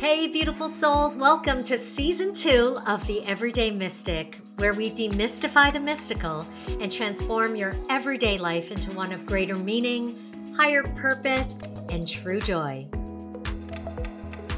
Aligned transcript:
Hey, 0.00 0.28
beautiful 0.28 0.70
souls, 0.70 1.14
welcome 1.18 1.62
to 1.64 1.76
season 1.76 2.32
two 2.32 2.74
of 2.86 3.06
The 3.06 3.22
Everyday 3.26 3.70
Mystic, 3.70 4.40
where 4.56 4.72
we 4.72 4.90
demystify 4.90 5.70
the 5.70 5.78
mystical 5.78 6.46
and 6.80 6.90
transform 6.90 7.54
your 7.54 7.76
everyday 7.90 8.38
life 8.38 8.70
into 8.70 8.92
one 8.92 9.12
of 9.12 9.26
greater 9.26 9.56
meaning, 9.56 10.54
higher 10.56 10.84
purpose, 10.84 11.54
and 11.90 12.08
true 12.08 12.40
joy. 12.40 12.88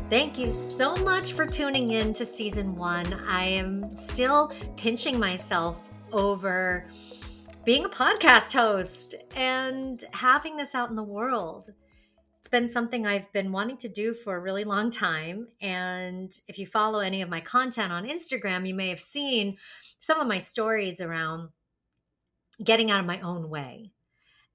Thank 0.08 0.38
you 0.38 0.52
so 0.52 0.94
much 0.98 1.32
for 1.32 1.44
tuning 1.44 1.90
in 1.90 2.12
to 2.12 2.24
season 2.24 2.76
one. 2.76 3.12
I 3.26 3.42
am 3.46 3.92
still 3.92 4.52
pinching 4.76 5.18
myself 5.18 5.88
over 6.12 6.86
being 7.64 7.84
a 7.84 7.88
podcast 7.88 8.52
host 8.52 9.16
and 9.34 10.04
having 10.12 10.56
this 10.56 10.76
out 10.76 10.88
in 10.88 10.94
the 10.94 11.02
world 11.02 11.72
been 12.52 12.68
something 12.68 13.04
I've 13.04 13.32
been 13.32 13.50
wanting 13.50 13.78
to 13.78 13.88
do 13.88 14.14
for 14.14 14.36
a 14.36 14.40
really 14.40 14.62
long 14.62 14.92
time. 14.92 15.48
And 15.60 16.32
if 16.46 16.58
you 16.58 16.66
follow 16.66 17.00
any 17.00 17.22
of 17.22 17.28
my 17.28 17.40
content 17.40 17.90
on 17.90 18.06
Instagram, 18.06 18.68
you 18.68 18.74
may 18.74 18.90
have 18.90 19.00
seen 19.00 19.56
some 19.98 20.20
of 20.20 20.28
my 20.28 20.38
stories 20.38 21.00
around 21.00 21.48
getting 22.62 22.92
out 22.92 23.00
of 23.00 23.06
my 23.06 23.20
own 23.20 23.48
way 23.48 23.90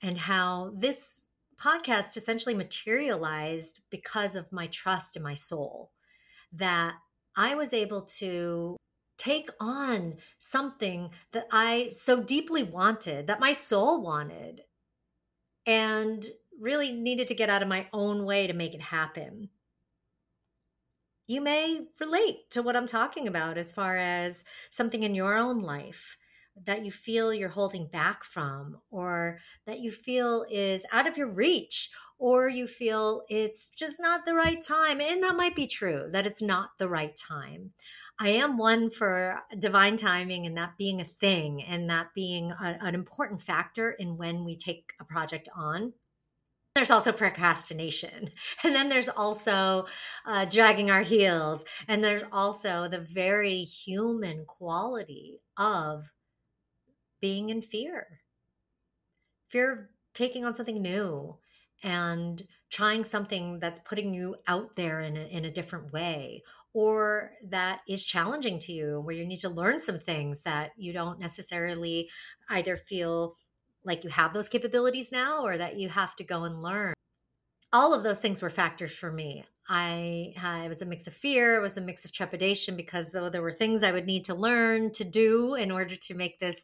and 0.02 0.18
how 0.18 0.72
this 0.78 1.26
podcast 1.60 2.16
essentially 2.16 2.56
materialized 2.56 3.82
because 3.90 4.36
of 4.36 4.52
my 4.54 4.68
trust 4.68 5.18
in 5.18 5.24
my 5.24 5.34
soul 5.34 5.92
that 6.54 6.94
I 7.36 7.56
was 7.56 7.74
able 7.74 8.04
to 8.04 8.78
take 9.18 9.50
on 9.60 10.18
something 10.38 11.10
that 11.32 11.48
I 11.52 11.90
so 11.90 12.22
deeply 12.22 12.62
wanted, 12.62 13.26
that 13.28 13.40
my 13.40 13.52
soul 13.52 14.04
wanted, 14.04 14.62
and 15.66 16.26
really 16.60 16.92
needed 16.92 17.28
to 17.28 17.36
get 17.36 17.50
out 17.50 17.62
of 17.62 17.68
my 17.68 17.88
own 17.94 18.26
way 18.26 18.48
to 18.48 18.54
make 18.54 18.74
it 18.74 18.82
happen. 18.82 19.50
You 21.28 21.42
may 21.42 21.88
relate 22.00 22.50
to 22.52 22.62
what 22.62 22.76
I'm 22.76 22.88
talking 22.88 23.28
about 23.28 23.58
as 23.58 23.72
far 23.72 23.98
as 23.98 24.46
something 24.70 25.04
in 25.04 25.14
your 25.14 25.38
own 25.38 25.62
life 25.62 26.18
that 26.66 26.86
you 26.86 26.92
feel 26.92 27.34
you're 27.34 27.50
holding 27.50 27.86
back 27.88 28.24
from, 28.24 28.78
or 28.90 29.40
that 29.66 29.80
you 29.80 29.92
feel 29.92 30.46
is 30.50 30.86
out 30.92 31.06
of 31.06 31.18
your 31.18 31.30
reach, 31.30 31.92
or 32.18 32.48
you 32.50 32.66
feel 32.66 33.24
it's 33.30 33.70
just 33.70 34.00
not 34.00 34.26
the 34.26 34.34
right 34.34 34.62
time. 34.62 35.00
And 35.00 35.22
that 35.22 35.36
might 35.36 35.56
be 35.56 35.68
true 35.68 36.06
that 36.12 36.26
it's 36.26 36.42
not 36.42 36.72
the 36.80 36.90
right 36.90 37.16
time. 37.16 37.74
I 38.20 38.30
am 38.30 38.58
one 38.58 38.90
for 38.90 39.44
divine 39.60 39.98
timing 39.98 40.48
and 40.48 40.58
that 40.58 40.78
being 40.78 41.00
a 41.00 41.06
thing 41.06 41.62
and 41.62 41.90
that 41.90 42.16
being 42.16 42.52
a, 42.52 42.78
an 42.82 42.96
important 42.96 43.42
factor 43.42 43.92
in 43.92 44.18
when 44.18 44.44
we 44.44 44.56
take 44.56 44.94
a 45.00 45.04
project 45.04 45.48
on 45.56 45.94
there's 46.78 46.92
also 46.92 47.12
procrastination. 47.12 48.30
And 48.64 48.76
then 48.76 48.90
there's 48.90 49.10
also 49.10 49.86
uh, 50.26 50.46
dragging 50.46 50.92
our 50.92 51.02
heels. 51.02 51.66
And 51.88 52.04
there's 52.04 52.24
also 52.32 52.88
the 52.88 53.00
very 53.00 53.64
human 53.64 54.46
quality 54.46 55.42
of 55.58 56.12
being 57.20 57.50
in 57.50 57.62
fear. 57.62 58.22
Fear 59.48 59.72
of 59.72 59.80
taking 60.14 60.46
on 60.46 60.54
something 60.54 60.82
new 60.82 61.38
and 61.84 62.44
trying 62.70 63.04
something 63.04 63.60
that's 63.60 63.80
putting 63.80 64.14
you 64.14 64.36
out 64.48 64.76
there 64.76 65.00
in 65.00 65.18
a, 65.18 65.26
in 65.26 65.46
a 65.46 65.52
different 65.52 65.94
way 65.94 66.44
or 66.74 67.32
that 67.44 67.80
is 67.88 68.04
challenging 68.04 68.60
to 68.60 68.72
you 68.72 69.02
where 69.02 69.16
you 69.16 69.26
need 69.26 69.40
to 69.40 69.50
learn 69.50 69.80
some 69.80 70.00
things 70.00 70.44
that 70.44 70.72
you 70.78 70.94
don't 70.94 71.20
necessarily 71.20 72.10
either 72.50 72.78
feel 72.78 73.36
like 73.84 74.04
you 74.04 74.10
have 74.10 74.34
those 74.34 74.50
capabilities 74.50 75.12
now 75.12 75.44
or 75.44 75.58
that 75.58 75.78
you 75.78 75.90
have 75.90 76.16
to 76.18 76.24
go 76.24 76.44
and 76.44 76.62
learn. 76.62 76.94
All 77.74 77.94
of 77.94 78.04
those 78.04 78.22
things 78.22 78.42
were 78.42 78.50
factors 78.50 78.92
for 78.92 79.12
me. 79.12 79.46
I, 79.70 80.34
I 80.42 80.68
was 80.70 80.82
a 80.82 80.86
mix 80.86 81.08
of 81.08 81.14
fear, 81.14 81.58
it 81.58 81.62
was 81.62 81.78
a 81.78 81.82
mix 81.82 82.06
of 82.06 82.12
trepidation 82.14 82.78
because 82.78 83.12
though 83.12 83.30
there 83.30 83.42
were 83.42 83.52
things 83.52 83.84
I 83.84 83.92
would 83.92 84.06
need 84.06 84.26
to 84.26 84.34
learn 84.34 84.92
to 84.94 85.04
do 85.04 85.56
in 85.56 85.72
order 85.72 85.96
to 85.96 86.14
make 86.14 86.40
this. 86.40 86.64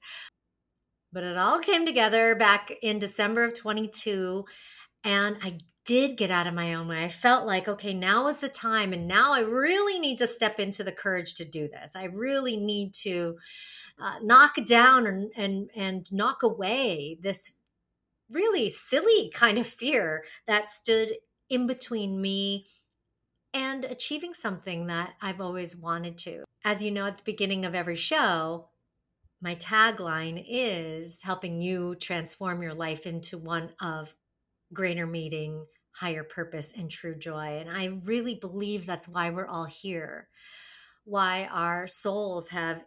But 1.12 1.24
it 1.24 1.38
all 1.38 1.60
came 1.60 1.86
together 1.86 2.36
back 2.36 2.72
in 2.82 3.00
December 3.00 3.44
of 3.44 3.54
22 3.54 4.46
and 5.04 5.38
I 5.42 5.60
did 5.86 6.16
get 6.16 6.32
out 6.32 6.48
of 6.48 6.54
my 6.54 6.74
own 6.74 6.88
way. 6.88 7.04
I 7.04 7.10
felt 7.10 7.46
like, 7.46 7.68
okay, 7.68 7.94
now 7.94 8.28
is 8.28 8.38
the 8.38 8.48
time. 8.48 8.94
And 8.94 9.08
now 9.08 9.34
I 9.34 9.40
really 9.40 10.00
need 10.00 10.18
to 10.20 10.28
step 10.28 10.60
into 10.60 10.84
the 10.84 10.94
courage 10.94 11.36
to 11.36 11.46
do 11.46 11.68
this. 11.68 11.96
I 11.96 12.06
really 12.06 12.56
need 12.56 12.94
to 13.02 13.38
uh, 14.00 14.16
knock 14.22 14.56
down 14.66 15.06
and, 15.06 15.32
and, 15.36 15.70
and 15.76 16.14
knock 16.14 16.42
away 16.42 17.18
this 17.22 17.52
really 18.30 18.70
silly 18.70 19.30
kind 19.34 19.58
of 19.58 19.68
fear 19.68 20.24
that 20.48 20.72
stood 20.72 21.16
in 21.50 21.68
between 21.68 22.22
me 22.22 22.68
and 23.54 23.86
achieving 23.86 24.34
something 24.34 24.88
that 24.88 25.14
I've 25.22 25.42
always 25.42 25.76
wanted 25.76 26.18
to. 26.20 26.46
As 26.64 26.84
you 26.84 26.92
know, 26.92 27.06
at 27.06 27.18
the 27.18 27.24
beginning 27.24 27.66
of 27.66 27.76
every 27.76 27.98
show, 27.98 28.70
my 29.42 29.56
tagline 29.56 30.44
is 30.48 31.22
helping 31.22 31.62
you 31.62 31.96
transform 31.96 32.64
your 32.64 32.74
life 32.74 33.06
into 33.06 33.38
one 33.38 33.72
of 33.82 34.16
greater 34.74 35.08
meaning, 35.08 35.66
higher 35.92 36.24
purpose, 36.24 36.74
and 36.76 36.90
true 36.90 37.16
joy. 37.16 37.60
And 37.60 37.70
I 37.70 38.00
really 38.04 38.36
believe 38.36 38.86
that's 38.86 39.08
why 39.08 39.30
we're 39.30 39.48
all 39.48 39.66
here, 39.66 40.28
why 41.06 41.48
our 41.52 41.88
souls 41.88 42.50
have 42.50 42.84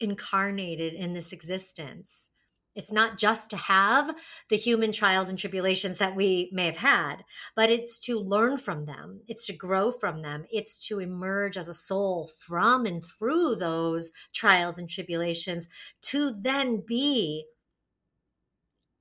incarnated 0.00 0.92
in 0.92 1.12
this 1.12 1.32
existence. 1.32 2.30
It's 2.74 2.90
not 2.90 3.18
just 3.18 3.50
to 3.50 3.56
have 3.56 4.16
the 4.48 4.56
human 4.56 4.90
trials 4.90 5.30
and 5.30 5.38
tribulations 5.38 5.98
that 5.98 6.16
we 6.16 6.50
may 6.52 6.66
have 6.66 6.78
had, 6.78 7.24
but 7.54 7.70
it's 7.70 7.98
to 8.00 8.18
learn 8.18 8.56
from 8.56 8.86
them. 8.86 9.20
It's 9.28 9.46
to 9.46 9.52
grow 9.52 9.92
from 9.92 10.22
them. 10.22 10.44
It's 10.50 10.84
to 10.88 10.98
emerge 10.98 11.56
as 11.56 11.68
a 11.68 11.74
soul 11.74 12.30
from 12.36 12.84
and 12.84 13.02
through 13.04 13.56
those 13.56 14.10
trials 14.32 14.76
and 14.76 14.90
tribulations 14.90 15.68
to 16.02 16.32
then 16.32 16.82
be 16.84 17.44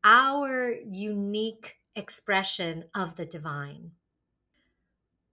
our 0.03 0.75
unique 0.88 1.78
expression 1.95 2.85
of 2.95 3.15
the 3.15 3.25
divine 3.25 3.91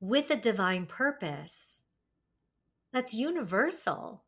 with 0.01 0.31
a 0.31 0.37
divine 0.37 0.87
purpose 0.87 1.83
that's 2.93 3.15
universal. 3.15 4.25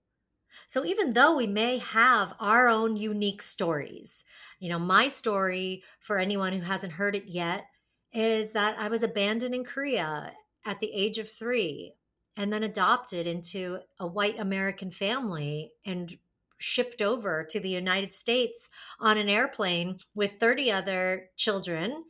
So 0.69 0.84
even 0.84 1.15
though 1.15 1.37
we 1.37 1.47
may 1.47 1.78
have 1.78 2.34
our 2.38 2.69
own 2.69 2.97
unique 2.97 3.41
stories, 3.41 4.25
you 4.60 4.69
know, 4.69 4.78
my 4.78 5.09
story 5.09 5.82
for 5.98 6.19
anyone 6.19 6.53
who 6.53 6.60
hasn't 6.60 6.92
heard 6.94 7.16
it 7.16 7.25
yet 7.26 7.65
is 8.12 8.53
that 8.53 8.78
I 8.78 8.88
was 8.88 9.03
abandoned 9.03 9.54
in 9.54 9.65
Korea 9.65 10.34
at 10.66 10.81
the 10.81 10.92
age 10.92 11.19
of 11.19 11.28
three 11.28 11.94
and 12.37 12.53
then 12.53 12.62
adopted 12.62 13.26
into 13.26 13.78
a 13.98 14.06
white 14.06 14.38
American 14.38 14.91
family 14.91 15.72
and 15.84 16.19
shipped 16.59 17.03
over 17.03 17.44
to 17.44 17.59
the 17.59 17.71
United 17.71 18.15
States 18.15 18.69
on 19.00 19.19
an 19.19 19.28
airplane 19.28 19.98
with 20.15 20.38
30 20.38 20.71
other 20.71 21.31
children 21.37 22.04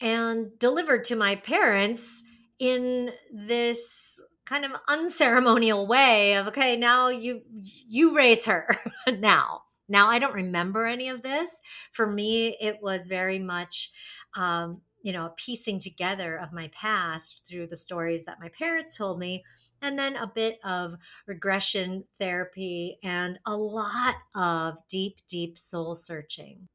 and 0.00 0.58
delivered 0.58 1.04
to 1.04 1.16
my 1.16 1.36
parents 1.36 2.22
in 2.58 3.10
this 3.32 4.20
kind 4.46 4.64
of 4.64 4.72
unceremonial 4.88 5.86
way 5.86 6.36
of 6.36 6.46
okay 6.48 6.76
now 6.76 7.08
you 7.08 7.40
you 7.52 8.16
raise 8.16 8.46
her 8.46 8.68
now. 9.18 9.62
Now 9.88 10.08
i 10.08 10.18
don't 10.18 10.34
remember 10.34 10.86
any 10.86 11.08
of 11.08 11.22
this. 11.22 11.60
For 11.92 12.06
me 12.06 12.56
it 12.60 12.78
was 12.82 13.06
very 13.06 13.38
much 13.38 13.90
um, 14.36 14.80
you 15.02 15.12
know 15.12 15.26
a 15.26 15.34
piecing 15.36 15.78
together 15.78 16.36
of 16.36 16.52
my 16.52 16.68
past 16.68 17.46
through 17.48 17.68
the 17.68 17.76
stories 17.76 18.24
that 18.24 18.40
my 18.40 18.48
parents 18.48 18.96
told 18.96 19.18
me 19.18 19.44
and 19.82 19.98
then 19.98 20.16
a 20.16 20.26
bit 20.26 20.58
of 20.64 20.96
regression 21.26 22.04
therapy 22.18 22.98
and 23.02 23.38
a 23.44 23.56
lot 23.56 24.16
of 24.34 24.78
deep 24.88 25.18
deep 25.28 25.58
soul 25.58 25.94
searching 25.94 26.68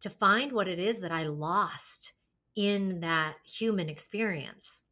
to 0.00 0.08
find 0.08 0.52
what 0.52 0.66
it 0.66 0.78
is 0.78 1.00
that 1.00 1.12
i 1.12 1.24
lost 1.24 2.14
in 2.56 3.00
that 3.00 3.36
human 3.44 3.88
experience. 3.88 4.82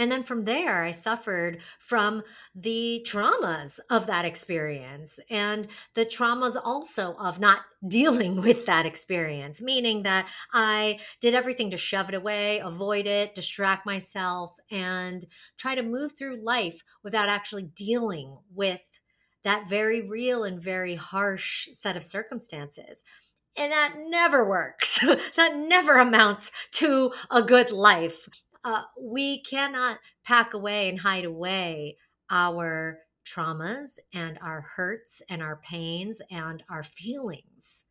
And 0.00 0.10
then 0.10 0.22
from 0.22 0.44
there, 0.44 0.82
I 0.82 0.92
suffered 0.92 1.60
from 1.78 2.22
the 2.54 3.06
traumas 3.06 3.80
of 3.90 4.06
that 4.06 4.24
experience 4.24 5.20
and 5.28 5.68
the 5.92 6.06
traumas 6.06 6.56
also 6.62 7.12
of 7.18 7.38
not 7.38 7.64
dealing 7.86 8.40
with 8.40 8.64
that 8.64 8.86
experience, 8.86 9.60
meaning 9.60 10.02
that 10.04 10.26
I 10.54 11.00
did 11.20 11.34
everything 11.34 11.70
to 11.72 11.76
shove 11.76 12.08
it 12.08 12.14
away, 12.14 12.60
avoid 12.60 13.06
it, 13.06 13.34
distract 13.34 13.84
myself, 13.84 14.54
and 14.70 15.26
try 15.58 15.74
to 15.74 15.82
move 15.82 16.12
through 16.16 16.42
life 16.42 16.82
without 17.02 17.28
actually 17.28 17.64
dealing 17.64 18.38
with 18.54 18.80
that 19.44 19.68
very 19.68 20.00
real 20.00 20.44
and 20.44 20.62
very 20.62 20.94
harsh 20.94 21.68
set 21.74 21.96
of 21.96 22.02
circumstances. 22.02 23.02
And 23.56 23.72
that 23.72 23.94
never 24.06 24.48
works. 24.48 25.00
that 25.36 25.56
never 25.56 25.98
amounts 25.98 26.50
to 26.72 27.12
a 27.30 27.42
good 27.42 27.70
life. 27.70 28.28
Uh, 28.64 28.82
we 29.00 29.42
cannot 29.42 29.98
pack 30.24 30.54
away 30.54 30.88
and 30.88 31.00
hide 31.00 31.24
away 31.24 31.96
our 32.30 32.98
traumas 33.26 33.98
and 34.14 34.38
our 34.42 34.62
hurts 34.76 35.22
and 35.28 35.42
our 35.42 35.56
pains 35.56 36.22
and 36.30 36.62
our 36.70 36.82
feelings. 36.82 37.84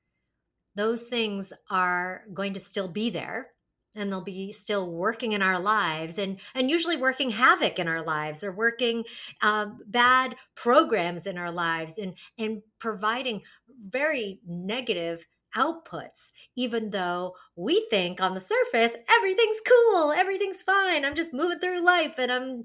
Those 0.75 1.07
things 1.07 1.51
are 1.69 2.23
going 2.33 2.53
to 2.53 2.59
still 2.59 2.87
be 2.87 3.09
there. 3.09 3.51
and 3.95 4.11
they'll 4.11 4.21
be 4.23 4.51
still 4.51 4.91
working 4.91 5.31
in 5.31 5.41
our 5.41 5.59
lives 5.59 6.19
and 6.19 6.39
and 6.53 6.69
usually 6.69 6.95
working 6.95 7.31
havoc 7.31 7.79
in 7.79 7.87
our 7.87 8.03
lives 8.03 8.43
or 8.43 8.51
working 8.51 9.03
um, 9.41 9.79
bad 9.87 10.35
programs 10.55 11.25
in 11.25 11.37
our 11.39 11.51
lives 11.51 11.97
and 11.97 12.13
and 12.37 12.61
providing 12.79 13.41
very 13.87 14.39
negative 14.47 15.25
outputs 15.55 16.31
even 16.55 16.91
though 16.91 17.33
we 17.55 17.85
think 17.89 18.21
on 18.21 18.33
the 18.33 18.39
surface 18.39 18.93
everything's 19.17 19.61
cool 19.67 20.11
everything's 20.11 20.61
fine 20.61 21.03
i'm 21.03 21.15
just 21.15 21.33
moving 21.33 21.57
through 21.59 21.83
life 21.83 22.15
and 22.19 22.31
i'm 22.31 22.61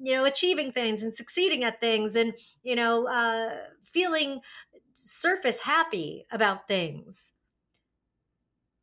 you 0.00 0.14
know 0.14 0.24
achieving 0.24 0.70
things 0.70 1.02
and 1.02 1.12
succeeding 1.12 1.64
at 1.64 1.80
things 1.80 2.14
and 2.14 2.32
you 2.62 2.76
know 2.76 3.08
uh, 3.08 3.56
feeling 3.84 4.40
surface 4.98 5.60
happy 5.60 6.26
about 6.30 6.68
things. 6.68 7.32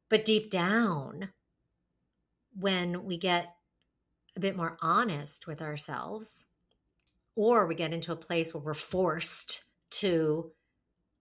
But 0.09 0.25
deep 0.25 0.49
down 0.49 1.29
when 2.57 3.03
we 3.03 3.17
get 3.17 3.55
a 4.35 4.39
bit 4.39 4.55
more 4.55 4.77
honest 4.81 5.47
with 5.47 5.61
ourselves, 5.61 6.51
or 7.35 7.67
we 7.67 7.75
get 7.75 7.93
into 7.93 8.11
a 8.11 8.17
place 8.17 8.53
where 8.53 8.63
we're 8.63 8.73
forced 8.73 9.65
to 9.89 10.51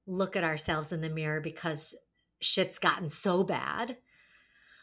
look 0.07 0.37
at 0.37 0.45
ourselves 0.45 0.93
in 0.93 1.01
the 1.01 1.11
mirror 1.11 1.41
because 1.41 1.97
shit's 2.45 2.79
gotten 2.79 3.09
so 3.09 3.43
bad, 3.43 3.97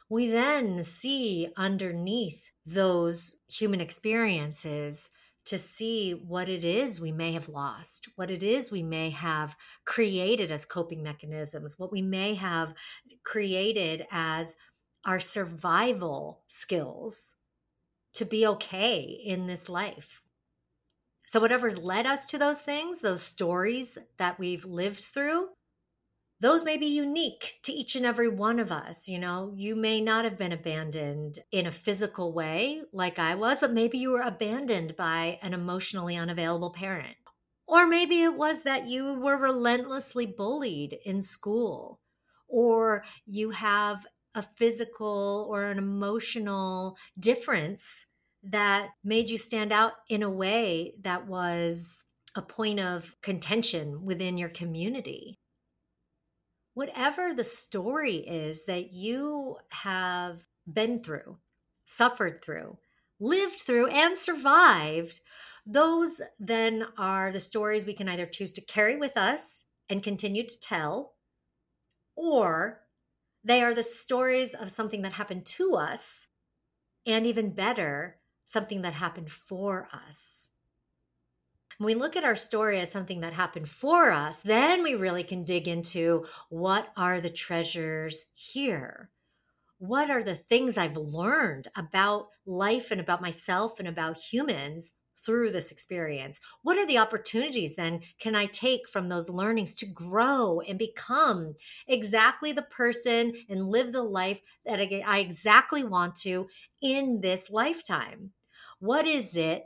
we 0.10 0.28
then 0.28 0.84
see 0.84 1.48
underneath 1.56 2.52
those 2.66 3.38
human 3.48 3.80
experiences 3.80 5.10
to 5.46 5.58
see 5.58 6.12
what 6.12 6.50
it 6.50 6.64
is 6.64 7.00
we 7.00 7.12
may 7.12 7.32
have 7.32 7.50
lost, 7.50 8.10
what 8.16 8.30
it 8.30 8.44
is 8.44 8.72
we 8.72 8.84
may 8.84 9.10
have 9.10 9.56
created 9.86 10.52
as 10.52 10.66
coping 10.66 11.02
mechanisms, 11.02 11.80
what 11.80 11.92
we 11.92 12.02
may 12.02 12.36
have 12.36 12.74
created 13.24 14.06
as 14.12 14.56
our 15.06 15.20
survival 15.20 16.44
skills 16.48 17.36
to 18.14 18.26
be 18.26 18.46
okay 18.46 19.00
in 19.00 19.48
this 19.48 19.70
life. 19.70 20.22
So, 21.26 21.40
whatever's 21.40 21.78
led 21.78 22.06
us 22.06 22.26
to 22.28 22.38
those 22.38 22.62
things, 22.62 23.00
those 23.02 23.22
stories 23.24 23.98
that 24.18 24.38
we've 24.38 24.66
lived 24.66 25.04
through, 25.04 25.48
those 26.42 26.64
may 26.64 26.76
be 26.76 26.88
unique 26.88 27.60
to 27.64 27.72
each 27.72 27.96
and 27.96 28.04
every 28.04 28.28
one 28.28 28.58
of 28.58 28.72
us. 28.72 29.08
You 29.08 29.20
know, 29.20 29.54
you 29.56 29.76
may 29.76 30.02
not 30.02 30.26
have 30.26 30.40
been 30.40 30.52
abandoned 30.52 31.40
in 31.52 31.68
a 31.68 31.72
physical 31.72 32.34
way 32.34 32.82
like 32.92 33.20
I 33.20 33.36
was, 33.36 33.60
but 33.60 33.72
maybe 33.72 34.00
you 34.00 34.10
were 34.10 34.22
abandoned 34.22 34.96
by 34.96 35.38
an 35.44 35.54
emotionally 35.54 36.18
unavailable 36.18 36.72
parent. 36.72 37.16
Or 37.68 37.86
maybe 37.86 38.24
it 38.24 38.34
was 38.34 38.64
that 38.64 38.90
you 38.90 39.14
were 39.14 39.38
relentlessly 39.38 40.26
bullied 40.26 40.98
in 41.06 41.22
school, 41.22 42.02
or 42.48 43.06
you 43.26 43.52
have 43.52 44.06
a 44.36 44.42
physical 44.42 45.48
or 45.48 45.66
an 45.66 45.78
emotional 45.78 46.98
difference 47.20 48.08
that 48.44 48.90
made 49.04 49.30
you 49.30 49.38
stand 49.38 49.72
out 49.72 49.94
in 50.10 50.24
a 50.24 50.30
way 50.30 50.96
that 51.02 51.28
was 51.28 52.06
a 52.36 52.42
point 52.42 52.80
of 52.80 53.16
contention 53.22 54.04
within 54.06 54.38
your 54.40 54.50
community. 54.50 55.41
Whatever 56.74 57.34
the 57.34 57.44
story 57.44 58.16
is 58.16 58.66
that 58.66 58.94
you 58.94 59.58
have 59.70 60.48
been 60.72 61.04
through, 61.04 61.38
suffered 61.86 62.42
through, 62.44 62.78
lived 63.20 63.60
through, 63.60 63.88
and 63.88 64.18
survived, 64.18 65.20
those 65.66 66.22
then 66.40 66.86
are 66.98 67.32
the 67.32 67.40
stories 67.40 67.86
we 67.86 67.94
can 67.94 68.08
either 68.08 68.26
choose 68.26 68.54
to 68.54 68.62
carry 68.62 68.96
with 68.96 69.18
us 69.18 69.66
and 69.90 70.02
continue 70.02 70.48
to 70.48 70.60
tell, 70.62 71.16
or 72.16 72.82
they 73.44 73.62
are 73.62 73.74
the 73.74 73.84
stories 73.84 74.54
of 74.54 74.72
something 74.72 75.02
that 75.02 75.14
happened 75.14 75.46
to 75.46 75.74
us, 75.76 76.28
and 77.06 77.26
even 77.26 77.54
better, 77.54 78.18
something 78.46 78.82
that 78.84 78.94
happened 78.94 79.30
for 79.30 79.90
us. 79.92 80.51
We 81.82 81.96
look 81.96 82.16
at 82.16 82.24
our 82.24 82.36
story 82.36 82.80
as 82.80 82.92
something 82.92 83.22
that 83.22 83.34
happened 83.34 83.68
for 83.68 84.12
us, 84.12 84.42
then 84.42 84.84
we 84.84 84.94
really 84.94 85.24
can 85.24 85.44
dig 85.44 85.68
into 85.68 86.26
what 86.50 86.90
are 86.96 87.20
the 87.20 87.32
treasures 87.32 88.26
here? 88.36 89.10
What 89.80 90.12
are 90.12 90.22
the 90.22 90.36
things 90.36 90.78
I've 90.78 90.96
learned 90.96 91.70
about 91.76 92.28
life 92.46 92.92
and 92.92 93.02
about 93.02 93.20
myself 93.20 93.80
and 93.80 93.88
about 93.88 94.18
humans 94.18 94.92
through 95.26 95.50
this 95.50 95.72
experience? 95.72 96.40
What 96.62 96.78
are 96.78 96.86
the 96.86 97.00
opportunities 97.00 97.76
then 97.76 98.02
can 98.20 98.36
I 98.36 98.46
take 98.46 98.88
from 98.88 99.10
those 99.10 99.28
learnings 99.28 99.74
to 99.76 99.88
grow 99.88 100.62
and 100.62 100.78
become 100.78 101.56
exactly 101.88 102.52
the 102.52 102.62
person 102.62 103.34
and 103.50 103.70
live 103.70 103.92
the 103.92 104.04
life 104.04 104.40
that 104.68 104.80
I 104.80 105.18
exactly 105.18 105.84
want 105.84 106.14
to 106.18 106.48
in 106.80 107.22
this 107.22 107.50
lifetime? 107.50 108.34
What 108.78 109.08
is 109.08 109.36
it 109.36 109.64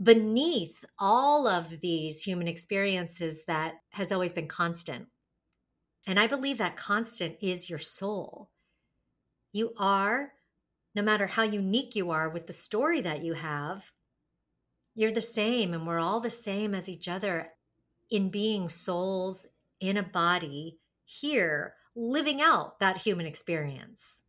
beneath 0.00 0.84
all 0.98 1.46
of 1.46 1.80
these 1.80 2.22
human 2.22 2.48
experiences 2.48 3.44
that 3.44 3.74
has 3.90 4.12
always 4.12 4.32
been 4.32 4.48
constant? 4.48 5.06
And 6.06 6.18
I 6.18 6.26
believe 6.26 6.58
that 6.58 6.76
constant 6.76 7.36
is 7.40 7.68
your 7.68 7.78
soul. 7.78 8.50
You 9.52 9.72
are, 9.78 10.32
no 10.94 11.02
matter 11.02 11.26
how 11.26 11.42
unique 11.42 11.96
you 11.96 12.10
are 12.10 12.28
with 12.28 12.46
the 12.46 12.52
story 12.52 13.00
that 13.00 13.22
you 13.22 13.34
have, 13.34 13.92
you're 14.94 15.10
the 15.12 15.20
same, 15.20 15.74
and 15.74 15.86
we're 15.86 16.00
all 16.00 16.20
the 16.20 16.30
same 16.30 16.74
as 16.74 16.88
each 16.88 17.08
other 17.08 17.52
in 18.10 18.30
being 18.30 18.68
souls 18.68 19.46
in 19.80 19.96
a 19.96 20.02
body 20.02 20.78
here, 21.04 21.74
living 21.94 22.40
out 22.40 22.80
that 22.80 22.98
human 22.98 23.26
experience. 23.26 24.22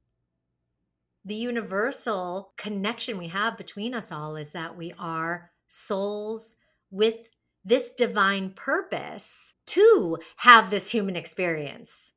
The 1.26 1.36
universal 1.36 2.54
connection 2.58 3.18
we 3.18 3.28
have 3.28 3.58
between 3.58 3.94
us 3.94 4.12
all 4.12 4.36
is 4.36 4.52
that 4.52 4.78
we 4.78 4.94
are 4.98 5.52
souls 5.70 6.58
with 6.92 7.30
this 7.64 7.94
divine 7.94 8.52
purpose 8.52 9.54
to 9.68 10.18
have 10.38 10.70
this 10.70 10.92
human 10.92 11.16
experience 11.16 12.12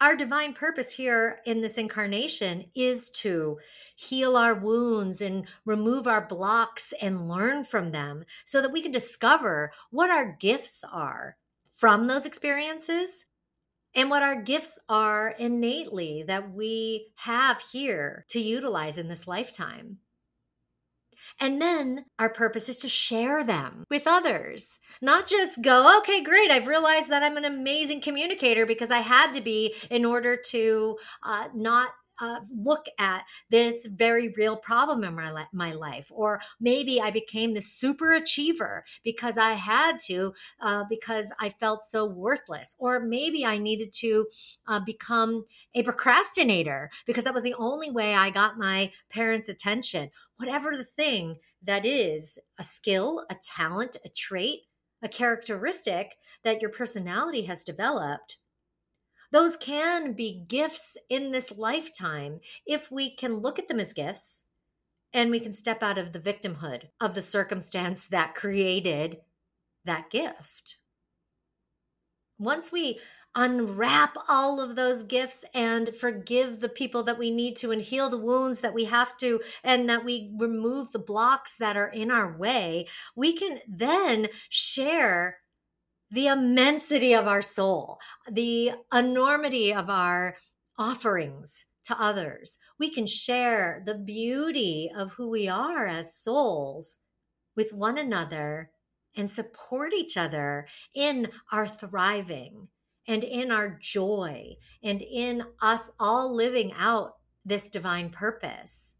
our 0.00 0.16
divine 0.16 0.54
purpose 0.54 0.94
here 0.94 1.40
in 1.44 1.60
this 1.60 1.76
incarnation 1.76 2.64
is 2.74 3.10
to 3.10 3.58
heal 3.94 4.36
our 4.36 4.54
wounds 4.54 5.20
and 5.20 5.46
remove 5.66 6.06
our 6.06 6.26
blocks 6.26 6.94
and 7.02 7.28
learn 7.28 7.64
from 7.64 7.90
them 7.90 8.24
so 8.46 8.62
that 8.62 8.72
we 8.72 8.80
can 8.80 8.92
discover 8.92 9.70
what 9.90 10.10
our 10.10 10.36
gifts 10.40 10.84
are 10.90 11.36
from 11.74 12.06
those 12.06 12.24
experiences 12.24 13.26
and 13.94 14.08
what 14.08 14.22
our 14.22 14.40
gifts 14.40 14.78
are 14.88 15.34
innately 15.38 16.24
that 16.26 16.50
we 16.50 17.08
have 17.16 17.60
here 17.72 18.24
to 18.28 18.40
utilize 18.40 18.96
in 18.96 19.08
this 19.08 19.28
lifetime. 19.28 19.98
And 21.38 21.60
then 21.60 22.06
our 22.18 22.28
purpose 22.28 22.68
is 22.68 22.78
to 22.78 22.88
share 22.88 23.44
them 23.44 23.84
with 23.90 24.04
others, 24.06 24.78
not 25.00 25.26
just 25.26 25.62
go, 25.62 25.98
okay, 25.98 26.22
great. 26.22 26.50
I've 26.50 26.66
realized 26.66 27.08
that 27.10 27.22
I'm 27.22 27.36
an 27.36 27.44
amazing 27.44 28.00
communicator 28.00 28.66
because 28.66 28.90
I 28.90 28.98
had 28.98 29.32
to 29.34 29.40
be 29.40 29.74
in 29.90 30.04
order 30.04 30.36
to 30.50 30.98
uh, 31.22 31.48
not 31.54 31.90
uh, 32.20 32.40
look 32.54 32.86
at 32.98 33.24
this 33.48 33.86
very 33.86 34.28
real 34.28 34.56
problem 34.56 35.04
in 35.04 35.14
my, 35.14 35.32
li- 35.32 35.44
my 35.52 35.72
life. 35.72 36.10
Or 36.14 36.40
maybe 36.60 37.00
I 37.00 37.10
became 37.10 37.52
the 37.52 37.62
super 37.62 38.12
achiever 38.12 38.84
because 39.02 39.38
I 39.38 39.54
had 39.54 39.98
to, 40.06 40.34
uh, 40.60 40.84
because 40.88 41.32
I 41.40 41.50
felt 41.50 41.82
so 41.82 42.04
worthless. 42.04 42.76
Or 42.78 43.00
maybe 43.00 43.44
I 43.44 43.58
needed 43.58 43.92
to 43.94 44.26
uh, 44.66 44.80
become 44.80 45.44
a 45.74 45.82
procrastinator 45.82 46.90
because 47.06 47.24
that 47.24 47.34
was 47.34 47.42
the 47.42 47.54
only 47.54 47.90
way 47.90 48.14
I 48.14 48.30
got 48.30 48.58
my 48.58 48.92
parents' 49.08 49.48
attention. 49.48 50.10
Whatever 50.36 50.72
the 50.72 50.84
thing 50.84 51.36
that 51.62 51.84
is 51.84 52.38
a 52.58 52.64
skill, 52.64 53.24
a 53.30 53.34
talent, 53.34 53.96
a 54.04 54.08
trait, 54.08 54.60
a 55.02 55.08
characteristic 55.08 56.16
that 56.42 56.60
your 56.60 56.70
personality 56.70 57.42
has 57.42 57.64
developed 57.64 58.36
those 59.32 59.56
can 59.56 60.12
be 60.12 60.44
gifts 60.48 60.96
in 61.08 61.30
this 61.30 61.52
lifetime 61.56 62.40
if 62.66 62.90
we 62.90 63.14
can 63.14 63.38
look 63.40 63.58
at 63.58 63.68
them 63.68 63.80
as 63.80 63.92
gifts 63.92 64.44
and 65.12 65.30
we 65.30 65.40
can 65.40 65.52
step 65.52 65.82
out 65.82 65.98
of 65.98 66.12
the 66.12 66.20
victimhood 66.20 66.88
of 67.00 67.14
the 67.14 67.22
circumstance 67.22 68.06
that 68.06 68.34
created 68.34 69.18
that 69.84 70.10
gift. 70.10 70.76
Once 72.38 72.72
we 72.72 72.98
unwrap 73.34 74.16
all 74.28 74.60
of 74.60 74.74
those 74.74 75.04
gifts 75.04 75.44
and 75.54 75.94
forgive 75.94 76.60
the 76.60 76.68
people 76.68 77.02
that 77.02 77.18
we 77.18 77.30
need 77.30 77.54
to 77.54 77.70
and 77.70 77.82
heal 77.82 78.08
the 78.08 78.16
wounds 78.16 78.60
that 78.60 78.74
we 78.74 78.84
have 78.84 79.16
to 79.16 79.40
and 79.62 79.88
that 79.88 80.04
we 80.04 80.32
remove 80.38 80.90
the 80.90 80.98
blocks 80.98 81.56
that 81.58 81.76
are 81.76 81.88
in 81.88 82.10
our 82.10 82.36
way, 82.36 82.86
we 83.14 83.32
can 83.32 83.60
then 83.68 84.26
share 84.48 85.38
the 86.10 86.26
immensity 86.26 87.14
of 87.14 87.26
our 87.26 87.42
soul, 87.42 87.98
the 88.30 88.72
enormity 88.92 89.72
of 89.72 89.88
our 89.88 90.36
offerings 90.78 91.66
to 91.84 92.00
others. 92.00 92.58
We 92.78 92.90
can 92.90 93.06
share 93.06 93.82
the 93.84 93.96
beauty 93.98 94.90
of 94.94 95.12
who 95.12 95.28
we 95.28 95.48
are 95.48 95.86
as 95.86 96.14
souls 96.14 96.98
with 97.56 97.72
one 97.72 97.98
another 97.98 98.70
and 99.16 99.28
support 99.28 99.92
each 99.92 100.16
other 100.16 100.66
in 100.94 101.28
our 101.52 101.66
thriving 101.66 102.68
and 103.06 103.24
in 103.24 103.50
our 103.50 103.76
joy 103.80 104.54
and 104.82 105.02
in 105.02 105.42
us 105.60 105.90
all 105.98 106.32
living 106.34 106.72
out 106.76 107.14
this 107.44 107.70
divine 107.70 108.10
purpose. 108.10 108.96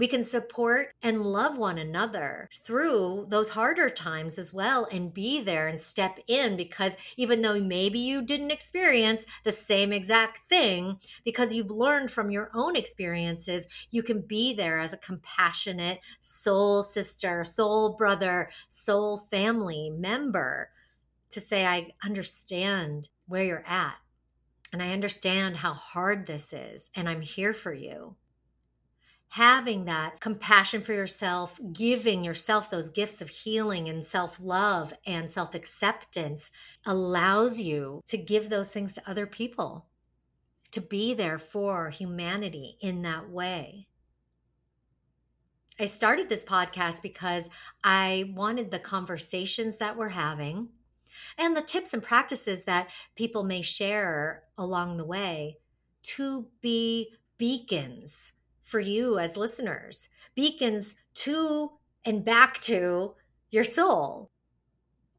We 0.00 0.08
can 0.08 0.24
support 0.24 0.94
and 1.02 1.26
love 1.26 1.58
one 1.58 1.76
another 1.76 2.48
through 2.64 3.26
those 3.28 3.50
harder 3.50 3.90
times 3.90 4.38
as 4.38 4.50
well 4.50 4.88
and 4.90 5.12
be 5.12 5.42
there 5.42 5.68
and 5.68 5.78
step 5.78 6.18
in 6.26 6.56
because 6.56 6.96
even 7.18 7.42
though 7.42 7.60
maybe 7.60 7.98
you 7.98 8.22
didn't 8.22 8.50
experience 8.50 9.26
the 9.44 9.52
same 9.52 9.92
exact 9.92 10.48
thing, 10.48 11.00
because 11.22 11.52
you've 11.52 11.70
learned 11.70 12.10
from 12.10 12.30
your 12.30 12.50
own 12.54 12.76
experiences, 12.76 13.66
you 13.90 14.02
can 14.02 14.22
be 14.22 14.54
there 14.54 14.80
as 14.80 14.94
a 14.94 14.96
compassionate 14.96 16.00
soul 16.22 16.82
sister, 16.82 17.44
soul 17.44 17.94
brother, 17.94 18.48
soul 18.70 19.18
family 19.30 19.90
member 19.90 20.70
to 21.28 21.42
say, 21.42 21.66
I 21.66 21.92
understand 22.02 23.10
where 23.28 23.44
you're 23.44 23.66
at. 23.66 23.98
And 24.72 24.82
I 24.82 24.92
understand 24.92 25.56
how 25.56 25.74
hard 25.74 26.26
this 26.26 26.54
is, 26.54 26.88
and 26.96 27.06
I'm 27.06 27.20
here 27.20 27.52
for 27.52 27.74
you 27.74 28.16
having 29.30 29.84
that 29.84 30.18
compassion 30.20 30.82
for 30.82 30.92
yourself, 30.92 31.58
giving 31.72 32.24
yourself 32.24 32.68
those 32.68 32.88
gifts 32.88 33.22
of 33.22 33.28
healing 33.28 33.88
and 33.88 34.04
self 34.04 34.40
love 34.40 34.92
and 35.06 35.30
self 35.30 35.54
acceptance 35.54 36.50
allows 36.84 37.60
you 37.60 38.02
to 38.06 38.18
give 38.18 38.48
those 38.48 38.72
things 38.72 38.92
to 38.94 39.02
other 39.08 39.26
people, 39.26 39.86
to 40.72 40.80
be 40.80 41.14
there 41.14 41.38
for 41.38 41.90
humanity 41.90 42.76
in 42.80 43.02
that 43.02 43.30
way. 43.30 43.86
I 45.78 45.86
started 45.86 46.28
this 46.28 46.44
podcast 46.44 47.00
because 47.00 47.48
I 47.84 48.32
wanted 48.34 48.70
the 48.70 48.78
conversations 48.78 49.78
that 49.78 49.96
we're 49.96 50.10
having 50.10 50.68
and 51.38 51.56
the 51.56 51.62
tips 51.62 51.94
and 51.94 52.02
practices 52.02 52.64
that 52.64 52.90
people 53.14 53.44
may 53.44 53.62
share 53.62 54.42
along 54.58 54.96
the 54.96 55.06
way 55.06 55.58
to 56.02 56.48
be 56.60 57.14
beacons 57.38 58.32
for 58.70 58.80
you 58.80 59.18
as 59.18 59.36
listeners, 59.36 60.08
beacons 60.36 60.94
to 61.14 61.72
and 62.04 62.24
back 62.24 62.60
to 62.60 63.14
your 63.50 63.64
soul 63.64 64.30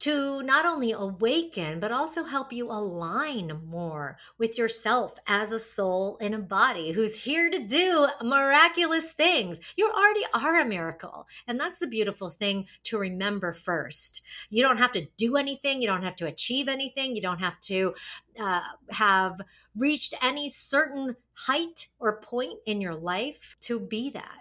to 0.01 0.41
not 0.41 0.65
only 0.65 0.91
awaken, 0.91 1.79
but 1.79 1.91
also 1.91 2.23
help 2.23 2.51
you 2.51 2.69
align 2.69 3.61
more 3.65 4.17
with 4.39 4.57
yourself 4.57 5.13
as 5.27 5.51
a 5.51 5.59
soul 5.59 6.17
in 6.17 6.33
a 6.33 6.39
body 6.39 6.91
who's 6.91 7.19
here 7.19 7.51
to 7.51 7.59
do 7.59 8.07
miraculous 8.23 9.11
things. 9.11 9.59
You 9.77 9.91
already 9.91 10.25
are 10.33 10.59
a 10.59 10.65
miracle. 10.65 11.27
And 11.47 11.59
that's 11.59 11.77
the 11.77 11.87
beautiful 11.87 12.31
thing 12.31 12.65
to 12.85 12.97
remember 12.97 13.53
first. 13.53 14.23
You 14.49 14.63
don't 14.63 14.77
have 14.77 14.91
to 14.93 15.07
do 15.17 15.37
anything, 15.37 15.81
you 15.81 15.87
don't 15.87 16.03
have 16.03 16.15
to 16.17 16.25
achieve 16.25 16.67
anything, 16.67 17.15
you 17.15 17.21
don't 17.21 17.39
have 17.39 17.59
to 17.61 17.93
uh, 18.39 18.61
have 18.89 19.39
reached 19.77 20.15
any 20.21 20.49
certain 20.49 21.15
height 21.33 21.87
or 21.99 22.21
point 22.21 22.59
in 22.65 22.81
your 22.81 22.95
life 22.95 23.55
to 23.61 23.79
be 23.79 24.09
that. 24.09 24.39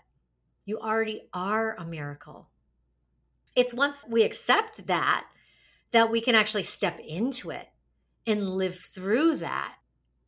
You 0.64 0.78
already 0.78 1.28
are 1.34 1.76
a 1.78 1.84
miracle. 1.84 2.48
It's 3.56 3.74
once 3.74 4.04
we 4.08 4.22
accept 4.22 4.86
that 4.86 5.26
that 5.92 6.10
we 6.10 6.20
can 6.20 6.34
actually 6.34 6.62
step 6.62 6.98
into 7.00 7.50
it 7.50 7.68
and 8.26 8.48
live 8.48 8.76
through 8.76 9.36
that 9.36 9.76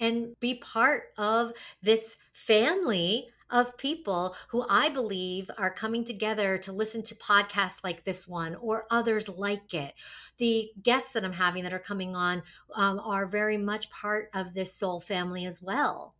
and 0.00 0.38
be 0.40 0.54
part 0.54 1.04
of 1.16 1.52
this 1.82 2.16
family 2.32 3.28
of 3.52 3.76
people 3.76 4.34
who 4.48 4.64
I 4.68 4.88
believe 4.88 5.50
are 5.58 5.72
coming 5.72 6.04
together 6.04 6.56
to 6.58 6.72
listen 6.72 7.02
to 7.02 7.14
podcasts 7.14 7.84
like 7.84 8.04
this 8.04 8.26
one 8.26 8.54
or 8.56 8.86
others 8.90 9.28
like 9.28 9.74
it. 9.74 9.92
The 10.38 10.70
guests 10.82 11.12
that 11.12 11.24
I'm 11.24 11.34
having 11.34 11.62
that 11.64 11.74
are 11.74 11.78
coming 11.78 12.16
on 12.16 12.42
um, 12.74 12.98
are 12.98 13.26
very 13.26 13.58
much 13.58 13.90
part 13.90 14.30
of 14.34 14.54
this 14.54 14.74
soul 14.74 15.00
family 15.00 15.44
as 15.44 15.60
well. 15.60 16.14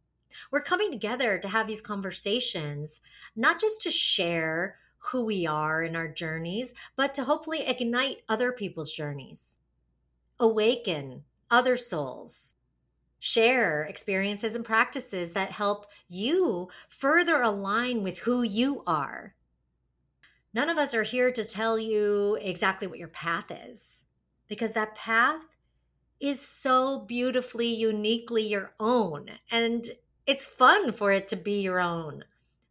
We're 0.50 0.62
coming 0.62 0.90
together 0.90 1.38
to 1.38 1.48
have 1.48 1.66
these 1.66 1.80
conversations, 1.80 3.00
not 3.34 3.60
just 3.60 3.82
to 3.82 3.90
share 3.90 4.76
who 5.10 5.24
we 5.24 5.46
are 5.46 5.82
in 5.82 5.96
our 5.96 6.08
journeys, 6.08 6.74
but 6.96 7.14
to 7.14 7.24
hopefully 7.24 7.66
ignite 7.66 8.22
other 8.28 8.52
people's 8.52 8.92
journeys, 8.92 9.58
awaken 10.38 11.24
other 11.50 11.76
souls, 11.76 12.54
share 13.18 13.82
experiences 13.84 14.54
and 14.54 14.64
practices 14.64 15.32
that 15.32 15.52
help 15.52 15.86
you 16.08 16.68
further 16.88 17.42
align 17.42 18.02
with 18.02 18.18
who 18.20 18.42
you 18.42 18.82
are. 18.86 19.34
None 20.54 20.68
of 20.68 20.78
us 20.78 20.94
are 20.94 21.02
here 21.04 21.30
to 21.32 21.44
tell 21.44 21.78
you 21.78 22.36
exactly 22.40 22.86
what 22.86 22.98
your 22.98 23.08
path 23.08 23.46
is, 23.50 24.04
because 24.48 24.72
that 24.72 24.94
path 24.94 25.46
is 26.20 26.40
so 26.40 27.00
beautifully, 27.00 27.66
uniquely 27.66 28.42
your 28.42 28.74
own. 28.78 29.30
And 29.50 29.90
it's 30.26 30.46
fun 30.46 30.92
for 30.92 31.10
it 31.10 31.26
to 31.28 31.36
be 31.36 31.60
your 31.60 31.80
own. 31.80 32.24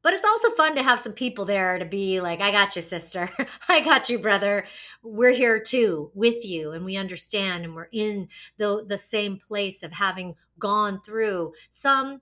But 0.04 0.14
it's 0.14 0.26
also 0.26 0.50
fun 0.52 0.76
to 0.76 0.84
have 0.84 1.00
some 1.00 1.14
people 1.14 1.46
there 1.46 1.78
to 1.78 1.86
be 1.86 2.22
like, 2.22 2.42
I 2.42 2.52
got 2.52 2.76
you, 2.76 2.82
sister. 2.82 3.30
I 3.70 3.82
got 3.82 4.10
you, 4.10 4.18
brother. 4.18 4.66
We're 5.04 5.32
here 5.32 5.60
too 5.60 6.12
with 6.16 6.44
you 6.44 6.72
and 6.72 6.84
we 6.84 6.98
understand 6.98 7.64
and 7.64 7.76
we're 7.76 7.90
in 7.92 8.30
the, 8.58 8.84
the 8.88 8.98
same 8.98 9.38
place 9.38 9.84
of 9.84 9.94
having 9.94 10.36
gone 10.58 11.02
through 11.02 11.54
some 11.70 12.22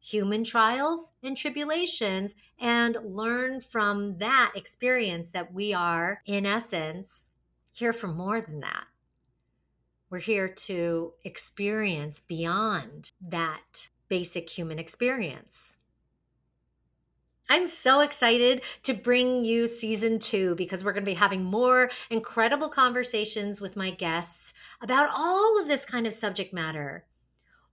human 0.00 0.44
trials 0.44 1.12
and 1.22 1.36
tribulations 1.36 2.34
and 2.58 2.96
learn 3.04 3.60
from 3.60 4.18
that 4.18 4.52
experience 4.54 5.30
that 5.32 5.52
we 5.52 5.74
are, 5.74 6.22
in 6.24 6.46
essence, 6.46 7.30
here 7.72 7.92
for 7.92 8.08
more 8.08 8.40
than 8.40 8.60
that. 8.60 8.84
We're 10.10 10.18
here 10.18 10.48
to 10.48 11.12
experience 11.24 12.20
beyond 12.20 13.12
that 13.20 13.90
basic 14.08 14.48
human 14.48 14.78
experience. 14.78 15.76
I'm 17.50 17.66
so 17.66 18.00
excited 18.00 18.60
to 18.82 18.92
bring 18.92 19.44
you 19.44 19.66
season 19.66 20.18
two 20.18 20.54
because 20.56 20.84
we're 20.84 20.92
going 20.92 21.04
to 21.04 21.10
be 21.10 21.14
having 21.14 21.44
more 21.44 21.90
incredible 22.10 22.68
conversations 22.68 23.58
with 23.58 23.74
my 23.74 23.90
guests 23.90 24.52
about 24.82 25.08
all 25.14 25.58
of 25.58 25.66
this 25.66 25.86
kind 25.86 26.06
of 26.06 26.12
subject 26.12 26.52
matter. 26.52 27.06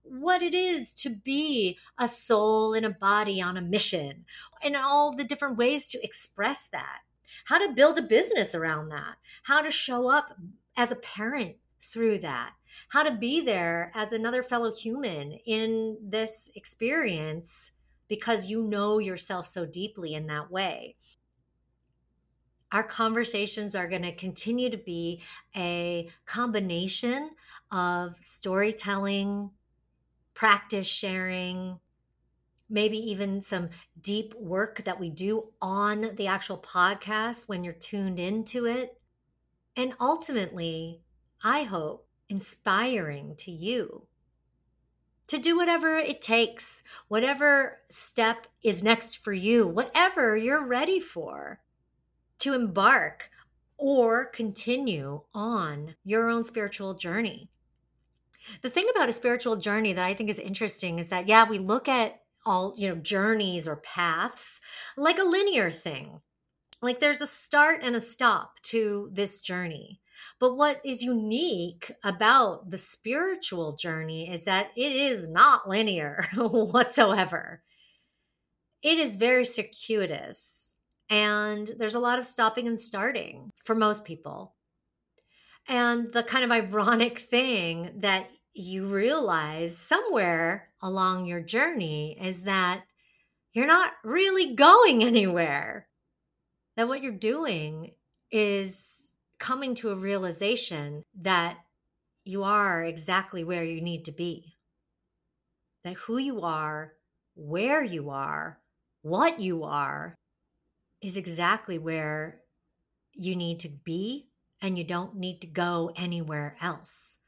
What 0.02 0.42
it 0.42 0.54
is 0.54 0.94
to 0.94 1.10
be 1.10 1.78
a 1.98 2.08
soul 2.08 2.72
in 2.72 2.84
a 2.84 2.90
body 2.90 3.42
on 3.42 3.58
a 3.58 3.60
mission, 3.60 4.24
and 4.62 4.76
all 4.76 5.14
the 5.14 5.24
different 5.24 5.58
ways 5.58 5.88
to 5.88 6.02
express 6.02 6.68
that. 6.68 7.00
How 7.46 7.58
to 7.58 7.74
build 7.74 7.98
a 7.98 8.02
business 8.02 8.54
around 8.54 8.88
that. 8.90 9.16
How 9.42 9.60
to 9.60 9.70
show 9.70 10.08
up 10.08 10.38
as 10.76 10.90
a 10.90 10.96
parent 10.96 11.56
through 11.80 12.18
that. 12.18 12.52
How 12.88 13.02
to 13.02 13.12
be 13.12 13.40
there 13.42 13.92
as 13.94 14.12
another 14.12 14.42
fellow 14.42 14.72
human 14.72 15.32
in 15.44 15.98
this 16.00 16.50
experience 16.54 17.72
because 18.08 18.48
you 18.48 18.62
know 18.62 18.98
yourself 18.98 19.46
so 19.46 19.66
deeply 19.66 20.14
in 20.14 20.26
that 20.26 20.50
way. 20.50 20.96
Our 22.72 22.82
conversations 22.82 23.74
are 23.74 23.88
going 23.88 24.02
to 24.02 24.14
continue 24.14 24.70
to 24.70 24.76
be 24.76 25.22
a 25.56 26.08
combination 26.24 27.30
of 27.70 28.16
storytelling, 28.20 29.50
practice 30.34 30.86
sharing, 30.86 31.78
maybe 32.68 32.98
even 32.98 33.40
some 33.40 33.70
deep 34.00 34.34
work 34.34 34.84
that 34.84 34.98
we 34.98 35.10
do 35.10 35.52
on 35.62 36.16
the 36.16 36.26
actual 36.26 36.58
podcast 36.58 37.48
when 37.48 37.62
you're 37.62 37.72
tuned 37.72 38.18
into 38.18 38.66
it. 38.66 39.00
And 39.76 39.94
ultimately, 40.00 41.02
I 41.42 41.62
hope, 41.62 42.08
inspiring 42.28 43.36
to 43.36 43.52
you 43.52 44.08
to 45.28 45.38
do 45.38 45.56
whatever 45.56 45.96
it 45.96 46.22
takes, 46.22 46.82
whatever 47.08 47.80
step 47.88 48.46
is 48.62 48.82
next 48.82 49.22
for 49.22 49.32
you, 49.32 49.66
whatever 49.66 50.36
you're 50.36 50.64
ready 50.64 51.00
for 51.00 51.60
to 52.38 52.54
embark 52.54 53.30
or 53.78 54.24
continue 54.24 55.22
on 55.34 55.96
your 56.04 56.28
own 56.28 56.44
spiritual 56.44 56.94
journey. 56.94 57.48
The 58.62 58.70
thing 58.70 58.86
about 58.94 59.08
a 59.08 59.12
spiritual 59.12 59.56
journey 59.56 59.92
that 59.92 60.04
I 60.04 60.14
think 60.14 60.30
is 60.30 60.38
interesting 60.38 60.98
is 60.98 61.08
that, 61.08 61.28
yeah, 61.28 61.48
we 61.48 61.58
look 61.58 61.88
at 61.88 62.20
all, 62.44 62.74
you 62.76 62.88
know, 62.88 62.94
journeys 62.94 63.66
or 63.66 63.76
paths 63.76 64.60
like 64.96 65.18
a 65.18 65.24
linear 65.24 65.70
thing. 65.70 66.20
Like 66.86 67.00
there's 67.00 67.20
a 67.20 67.26
start 67.26 67.80
and 67.82 67.96
a 67.96 68.00
stop 68.00 68.60
to 68.66 69.10
this 69.12 69.42
journey. 69.42 69.98
But 70.38 70.54
what 70.54 70.80
is 70.84 71.02
unique 71.02 71.90
about 72.04 72.70
the 72.70 72.78
spiritual 72.78 73.74
journey 73.74 74.30
is 74.30 74.44
that 74.44 74.68
it 74.76 74.92
is 74.92 75.28
not 75.28 75.68
linear 75.68 76.28
whatsoever. 76.36 77.64
It 78.84 78.98
is 78.98 79.16
very 79.16 79.44
circuitous, 79.44 80.74
and 81.10 81.72
there's 81.76 81.96
a 81.96 81.98
lot 81.98 82.20
of 82.20 82.24
stopping 82.24 82.68
and 82.68 82.78
starting 82.78 83.50
for 83.64 83.74
most 83.74 84.04
people. 84.04 84.54
And 85.66 86.12
the 86.12 86.22
kind 86.22 86.44
of 86.44 86.52
ironic 86.52 87.18
thing 87.18 87.94
that 87.96 88.30
you 88.54 88.86
realize 88.86 89.76
somewhere 89.76 90.68
along 90.80 91.26
your 91.26 91.40
journey 91.40 92.16
is 92.20 92.44
that 92.44 92.84
you're 93.54 93.66
not 93.66 93.94
really 94.04 94.54
going 94.54 95.02
anywhere. 95.02 95.88
That 96.76 96.88
what 96.88 97.02
you're 97.02 97.12
doing 97.12 97.92
is 98.30 99.08
coming 99.38 99.74
to 99.76 99.90
a 99.90 99.96
realization 99.96 101.02
that 101.20 101.58
you 102.24 102.42
are 102.42 102.84
exactly 102.84 103.44
where 103.44 103.64
you 103.64 103.80
need 103.80 104.04
to 104.04 104.12
be. 104.12 104.56
That 105.84 105.94
who 105.94 106.18
you 106.18 106.42
are 106.42 106.92
where 107.36 107.84
you 107.84 108.10
are, 108.10 108.58
what 109.02 109.40
you 109.40 109.62
are, 109.62 110.16
is 111.02 111.16
exactly 111.16 111.78
where 111.78 112.40
you 113.12 113.36
need 113.36 113.60
to 113.60 113.68
be, 113.68 114.28
and 114.60 114.76
you 114.76 114.84
don't 114.84 115.14
need 115.14 115.40
to 115.42 115.46
go 115.46 115.92
anywhere 115.94 116.56
else. 116.60 117.18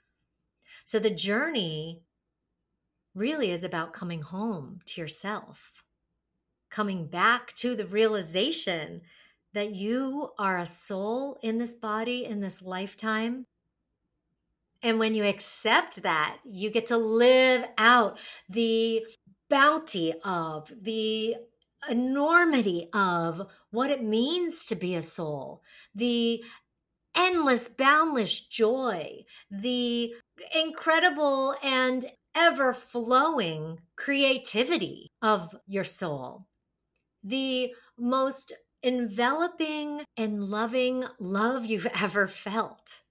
So 0.85 0.99
the 0.99 1.11
journey 1.11 2.03
really 3.15 3.51
is 3.51 3.63
about 3.63 3.93
coming 3.93 4.23
home 4.23 4.81
to 4.87 5.01
yourself, 5.01 5.73
coming 6.71 7.07
back 7.07 7.53
to 7.57 7.77
the 7.77 7.87
realization 7.87 9.03
that 9.59 9.75
you 9.75 10.31
are 10.39 10.57
a 10.57 10.65
soul 10.65 11.37
in 11.43 11.59
this 11.59 11.75
body 11.75 12.25
in 12.25 12.39
this 12.39 12.63
lifetime. 12.63 13.45
And 14.85 15.01
when 15.01 15.17
you 15.17 15.25
accept 15.25 16.05
that, 16.05 16.37
you 16.45 16.71
get 16.71 16.87
to 16.87 16.97
live 16.97 17.67
out 17.77 18.21
the 18.49 19.05
bounty 19.51 20.15
of, 20.25 20.73
the 20.81 21.35
enormity 21.91 22.89
of 22.93 23.49
what 23.73 23.91
it 23.91 24.05
means 24.05 24.65
to 24.67 24.77
be 24.77 24.95
a 24.95 25.03
soul, 25.03 25.61
the 25.93 26.45
endless, 27.17 27.67
boundless 27.67 28.39
joy, 28.39 29.25
the 29.51 30.15
incredible 30.55 31.57
and 31.65 32.07
ever 32.33 32.73
flowing 32.73 33.81
creativity 33.97 35.09
of 35.21 35.57
your 35.67 35.83
soul, 35.83 36.47
the 37.25 37.75
most 37.99 38.53
enveloping 38.83 40.03
and 40.17 40.45
loving 40.45 41.05
love 41.19 41.67
you've 41.67 41.87
ever 42.01 42.29
felt. 42.29 43.03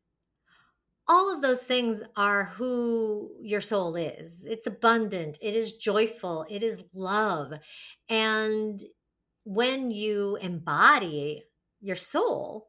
All 1.10 1.34
of 1.34 1.42
those 1.42 1.64
things 1.64 2.04
are 2.18 2.46
who 2.56 3.32
your 3.42 3.62
soul 3.62 3.96
is. 3.96 4.46
It's 4.46 4.68
abundant, 4.68 5.38
it 5.42 5.56
is 5.56 5.78
joyful, 5.78 6.46
it 6.50 6.64
is 6.64 6.84
love. 6.94 7.54
And 8.10 8.84
when 9.46 9.90
you 9.92 10.38
embody 10.42 11.46
your 11.80 11.96
soul, 11.96 12.68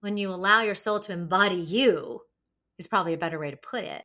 when 0.00 0.18
you 0.18 0.28
allow 0.28 0.62
your 0.62 0.74
soul 0.74 1.00
to 1.00 1.12
embody 1.12 1.56
you, 1.56 2.20
is 2.78 2.86
probably 2.86 3.14
a 3.14 3.18
better 3.18 3.38
way 3.38 3.50
to 3.50 3.56
put 3.56 3.84
it. 3.84 4.02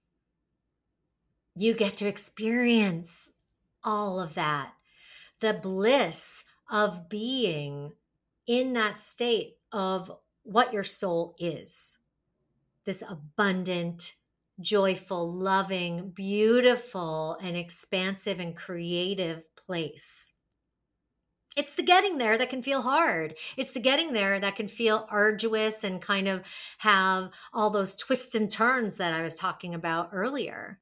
You 1.57 1.73
get 1.73 1.97
to 1.97 2.07
experience 2.07 3.31
all 3.83 4.19
of 4.19 4.35
that. 4.35 4.73
The 5.39 5.53
bliss 5.53 6.43
of 6.69 7.09
being 7.09 7.93
in 8.47 8.73
that 8.73 8.99
state 8.99 9.57
of 9.71 10.11
what 10.43 10.73
your 10.73 10.83
soul 10.83 11.35
is 11.39 11.97
this 12.85 13.03
abundant, 13.09 14.13
joyful, 14.61 15.31
loving, 15.31 16.11
beautiful, 16.11 17.35
and 17.41 17.57
expansive 17.57 18.39
and 18.39 18.55
creative 18.55 19.43
place. 19.55 20.31
It's 21.57 21.73
the 21.73 21.83
getting 21.83 22.17
there 22.17 22.37
that 22.37 22.49
can 22.49 22.61
feel 22.61 22.81
hard. 22.81 23.35
It's 23.57 23.71
the 23.71 23.79
getting 23.79 24.13
there 24.13 24.39
that 24.39 24.55
can 24.55 24.67
feel 24.67 25.07
arduous 25.09 25.83
and 25.83 26.01
kind 26.01 26.27
of 26.27 26.43
have 26.79 27.31
all 27.53 27.69
those 27.69 27.95
twists 27.95 28.35
and 28.35 28.51
turns 28.51 28.97
that 28.97 29.13
I 29.13 29.21
was 29.21 29.35
talking 29.35 29.73
about 29.73 30.09
earlier. 30.11 30.79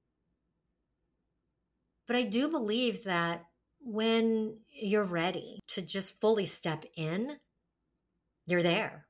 But 2.08 2.16
I 2.16 2.24
do 2.24 2.50
believe 2.50 3.04
that 3.04 3.46
when 3.80 4.58
you're 4.70 5.04
ready 5.04 5.60
to 5.70 5.82
just 5.82 6.20
fully 6.20 6.46
step 6.46 6.86
in, 6.96 7.38
you're 8.46 8.64
there. 8.64 9.06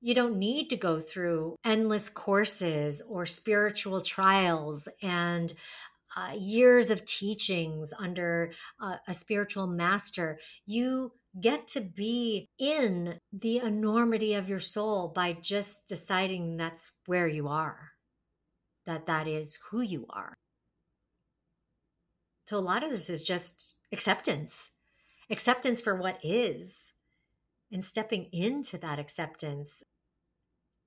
You 0.00 0.14
don't 0.14 0.38
need 0.38 0.68
to 0.70 0.76
go 0.76 1.00
through 1.00 1.56
endless 1.64 2.10
courses 2.10 3.00
or 3.08 3.24
spiritual 3.24 4.02
trials 4.02 4.88
and 5.02 5.52
uh, 6.16 6.32
years 6.38 6.90
of 6.90 7.04
teachings 7.04 7.92
under 7.98 8.52
uh, 8.80 8.96
a 9.08 9.14
spiritual 9.14 9.66
master. 9.66 10.38
You 10.66 11.12
get 11.40 11.66
to 11.68 11.80
be 11.80 12.50
in 12.58 13.18
the 13.32 13.58
enormity 13.58 14.34
of 14.34 14.48
your 14.48 14.60
soul 14.60 15.08
by 15.08 15.32
just 15.32 15.88
deciding 15.88 16.56
that's 16.56 16.92
where 17.06 17.26
you 17.26 17.48
are, 17.48 17.92
that 18.86 19.06
that 19.06 19.26
is 19.26 19.58
who 19.70 19.80
you 19.80 20.06
are. 20.10 20.34
So 22.46 22.56
a 22.56 22.58
lot 22.58 22.84
of 22.84 22.90
this 22.90 23.08
is 23.08 23.24
just 23.24 23.76
acceptance, 23.90 24.72
acceptance 25.30 25.80
for 25.80 25.96
what 25.96 26.20
is, 26.22 26.92
and 27.74 27.84
stepping 27.84 28.28
into 28.32 28.78
that 28.78 29.00
acceptance, 29.00 29.82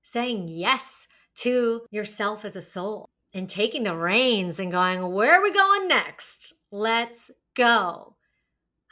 saying 0.02 0.48
yes 0.48 1.06
to 1.36 1.82
yourself 1.90 2.44
as 2.44 2.56
a 2.56 2.62
soul 2.62 3.10
and 3.34 3.48
taking 3.48 3.84
the 3.84 3.94
reins 3.94 4.58
and 4.58 4.72
going, 4.72 5.12
where 5.12 5.38
are 5.38 5.42
we 5.42 5.52
going 5.52 5.86
next? 5.86 6.54
Let's 6.72 7.30
go. 7.54 8.16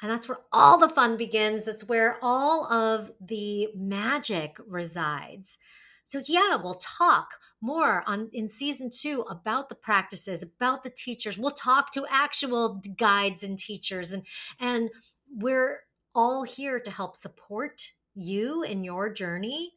And 0.02 0.10
that's 0.10 0.28
where 0.28 0.40
all 0.52 0.76
the 0.76 0.90
fun 0.90 1.16
begins. 1.16 1.64
That's 1.64 1.88
where 1.88 2.18
all 2.20 2.70
of 2.70 3.12
the 3.18 3.68
magic 3.74 4.58
resides. 4.68 5.56
So 6.04 6.20
yeah, 6.26 6.56
we'll 6.56 6.74
talk 6.74 7.38
more 7.62 8.04
on 8.06 8.28
in 8.32 8.46
season 8.46 8.90
2 8.90 9.22
about 9.22 9.70
the 9.70 9.74
practices, 9.74 10.42
about 10.42 10.84
the 10.84 10.90
teachers. 10.90 11.38
We'll 11.38 11.50
talk 11.50 11.90
to 11.92 12.06
actual 12.10 12.82
guides 12.98 13.42
and 13.42 13.58
teachers 13.58 14.12
and 14.12 14.26
and 14.60 14.90
we're 15.34 15.80
all 16.16 16.42
here 16.42 16.80
to 16.80 16.90
help 16.90 17.16
support 17.16 17.92
you 18.14 18.62
in 18.62 18.82
your 18.82 19.12
journey, 19.12 19.74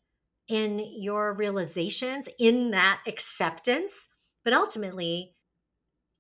in 0.47 0.79
your 0.97 1.35
realizations, 1.35 2.29
in 2.39 2.71
that 2.71 3.01
acceptance. 3.05 4.07
But 4.43 4.53
ultimately, 4.53 5.35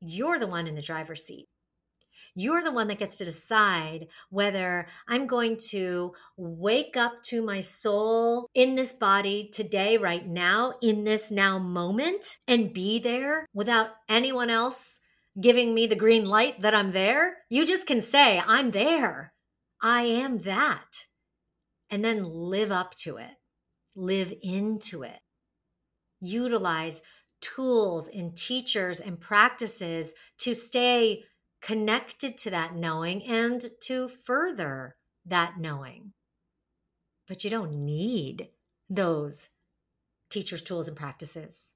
you're 0.01 0.37
the 0.37 0.45
one 0.45 0.67
in 0.67 0.75
the 0.75 0.81
driver's 0.81 1.25
seat. 1.25 1.47
You're 2.35 2.61
the 2.61 2.71
one 2.71 2.87
that 2.89 2.99
gets 2.99 3.17
to 3.17 3.25
decide 3.25 4.07
whether 4.29 4.85
I'm 5.07 5.25
going 5.25 5.57
to 5.69 6.13
wake 6.37 6.95
up 6.95 7.21
to 7.23 7.41
my 7.41 7.59
soul 7.59 8.47
in 8.53 8.75
this 8.75 8.93
body 8.93 9.49
today, 9.51 9.97
right 9.97 10.27
now, 10.27 10.73
in 10.81 11.05
this 11.05 11.31
now 11.31 11.57
moment, 11.57 12.37
and 12.47 12.73
be 12.73 12.99
there 12.99 13.45
without 13.53 13.91
anyone 14.07 14.49
else 14.49 14.99
giving 15.39 15.73
me 15.73 15.87
the 15.87 15.95
green 15.95 16.25
light 16.25 16.61
that 16.61 16.75
I'm 16.75 16.91
there. 16.91 17.37
You 17.49 17.65
just 17.65 17.87
can 17.87 18.01
say, 18.01 18.41
I'm 18.45 18.71
there. 18.71 19.33
I 19.81 20.03
am 20.03 20.39
that. 20.39 21.07
And 21.89 22.05
then 22.05 22.23
live 22.23 22.71
up 22.71 22.95
to 22.95 23.17
it, 23.17 23.37
live 23.95 24.33
into 24.43 25.03
it. 25.03 25.19
Utilize 26.19 27.01
tools 27.41 28.07
and 28.07 28.35
teachers 28.35 28.99
and 28.99 29.19
practices 29.19 30.13
to 30.39 30.53
stay 30.53 31.23
connected 31.61 32.37
to 32.37 32.49
that 32.51 32.75
knowing 32.75 33.23
and 33.23 33.65
to 33.81 34.07
further 34.07 34.97
that 35.25 35.57
knowing. 35.57 36.13
But 37.27 37.43
you 37.43 37.49
don't 37.49 37.85
need 37.85 38.49
those 38.89 39.49
teachers' 40.29 40.61
tools 40.61 40.87
and 40.87 40.97
practices. 40.97 41.73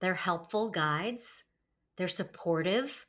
They're 0.00 0.14
helpful 0.14 0.70
guides, 0.70 1.44
they're 1.96 2.08
supportive, 2.08 3.06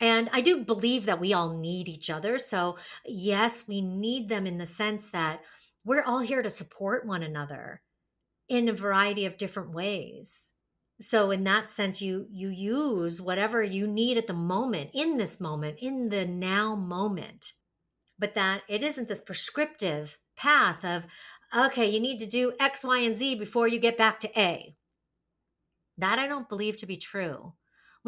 and 0.00 0.28
I 0.32 0.40
do 0.40 0.64
believe 0.64 1.06
that 1.06 1.20
we 1.20 1.32
all 1.32 1.58
need 1.58 1.88
each 1.88 2.08
other. 2.08 2.38
So, 2.38 2.76
yes, 3.04 3.66
we 3.66 3.80
need 3.80 4.28
them 4.28 4.46
in 4.46 4.58
the 4.58 4.66
sense 4.66 5.10
that 5.10 5.40
we're 5.84 6.04
all 6.04 6.20
here 6.20 6.42
to 6.42 6.50
support 6.50 7.06
one 7.06 7.22
another 7.22 7.82
in 8.48 8.68
a 8.68 8.72
variety 8.72 9.26
of 9.26 9.38
different 9.38 9.72
ways. 9.72 10.52
So 11.00 11.30
in 11.30 11.44
that 11.44 11.70
sense 11.70 12.02
you 12.02 12.26
you 12.30 12.48
use 12.48 13.22
whatever 13.22 13.62
you 13.62 13.86
need 13.86 14.16
at 14.16 14.26
the 14.26 14.34
moment 14.34 14.90
in 14.92 15.16
this 15.16 15.40
moment 15.40 15.78
in 15.80 16.08
the 16.08 16.26
now 16.26 16.74
moment. 16.74 17.52
But 18.18 18.34
that 18.34 18.62
it 18.68 18.82
isn't 18.82 19.06
this 19.06 19.20
prescriptive 19.20 20.18
path 20.36 20.84
of 20.84 21.06
okay, 21.56 21.88
you 21.88 22.00
need 22.00 22.18
to 22.18 22.26
do 22.26 22.52
X, 22.58 22.84
Y, 22.84 22.98
and 22.98 23.14
Z 23.14 23.36
before 23.36 23.68
you 23.68 23.78
get 23.78 23.96
back 23.96 24.18
to 24.20 24.40
A. 24.40 24.74
That 25.96 26.18
I 26.18 26.26
don't 26.26 26.48
believe 26.48 26.76
to 26.78 26.86
be 26.86 26.96
true 26.96 27.54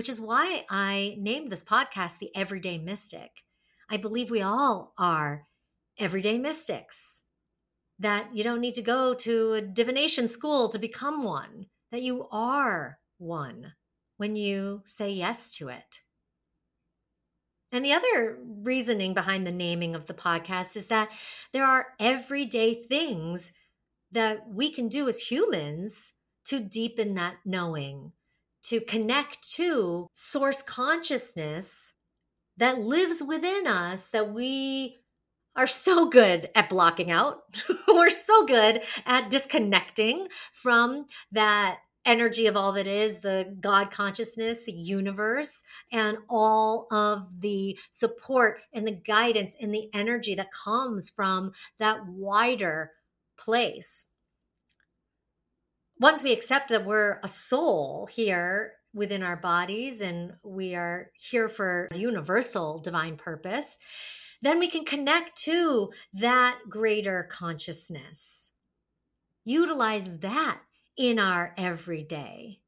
which 0.01 0.09
is 0.09 0.19
why 0.19 0.65
I 0.71 1.15
named 1.19 1.53
this 1.53 1.63
podcast 1.63 2.21
The 2.21 2.35
Everyday 2.35 2.79
Mystic. 2.79 3.45
I 3.91 3.99
believe 3.99 4.31
we 4.31 4.41
all 4.41 4.95
are 4.97 5.43
everyday 5.99 6.39
mystics, 6.39 7.21
that 7.99 8.35
you 8.35 8.43
don't 8.43 8.63
need 8.63 8.73
to 8.77 8.81
go 8.81 9.13
to 9.13 9.53
a 9.53 9.61
divination 9.61 10.27
school 10.27 10.71
to 10.71 10.79
become 10.79 11.23
one, 11.23 11.67
that 11.93 12.01
you 12.01 12.27
are 12.33 12.99
one 13.19 13.75
when 14.17 14.37
you 14.37 14.85
say 14.87 15.11
yes 15.11 15.55
to 15.57 15.69
it. 15.69 16.01
And 17.71 17.85
the 17.85 17.93
other 17.93 18.39
reasoning 18.43 19.13
behind 19.13 19.47
the 19.47 19.53
naming 19.53 19.95
of 19.95 20.07
the 20.07 20.15
podcast 20.15 20.77
is 20.77 20.87
that 20.87 21.11
there 21.53 21.67
are 21.67 21.89
everyday 22.01 22.83
things 22.83 23.53
that 24.11 24.49
we 24.49 24.71
can 24.71 24.89
do 24.89 25.09
as 25.09 25.31
humans 25.31 26.13
to 26.47 26.59
deepen 26.59 27.17
that 27.17 27.35
knowing, 27.45 28.13
to 28.65 28.81
connect 28.81 29.51
to 29.53 30.09
source 30.13 30.63
consciousness 30.63 31.95
that 32.57 32.81
lives 32.81 33.23
within 33.27 33.67
us 33.67 34.09
that 34.09 34.33
we 34.33 34.99
are 35.57 35.67
so 35.67 36.09
good 36.09 36.49
at 36.55 36.69
blocking 36.69 37.11
out. 37.11 37.43
We're 37.89 38.11
so 38.11 38.45
good 38.47 38.83
at 39.07 39.31
disconnecting 39.31 40.29
from 40.53 41.07
that 41.33 41.79
energy 42.07 42.47
of 42.47 42.57
all 42.57 42.73
that 42.73 42.87
is 42.87 43.19
the 43.21 43.57
God 43.61 43.91
consciousness, 43.91 44.65
the 44.65 44.73
universe, 44.73 45.65
and 45.93 46.19
all 46.29 46.87
of 46.91 47.41
the 47.41 47.79
support 47.91 48.61
and 48.73 48.87
the 48.87 49.01
guidance 49.07 49.55
and 49.61 49.75
the 49.75 49.89
energy 49.93 50.35
that 50.35 50.53
comes 50.53 51.11
from 51.11 51.53
that 51.79 52.07
wider 52.07 52.93
place. 53.37 54.07
Once 56.01 56.23
we 56.23 56.33
accept 56.33 56.71
that 56.71 56.87
we're 56.87 57.21
a 57.23 57.29
soul 57.29 58.07
here 58.11 58.73
within 58.95 59.23
our 59.23 59.37
bodies 59.37 60.01
and 60.01 60.33
we 60.43 60.75
are 60.75 61.11
here 61.13 61.47
for 61.47 61.91
universal 61.95 62.79
divine 62.79 63.19
purpose, 63.19 63.77
then 64.41 64.59
we 64.59 64.67
can 64.67 64.83
connect 64.83 65.37
to 65.37 65.93
that 66.15 66.59
greater 66.71 67.29
consciousness. 67.31 68.53
Utilize 69.45 70.21
that 70.21 70.63
in 70.97 71.19
our 71.19 71.55
everyday. 71.59 72.61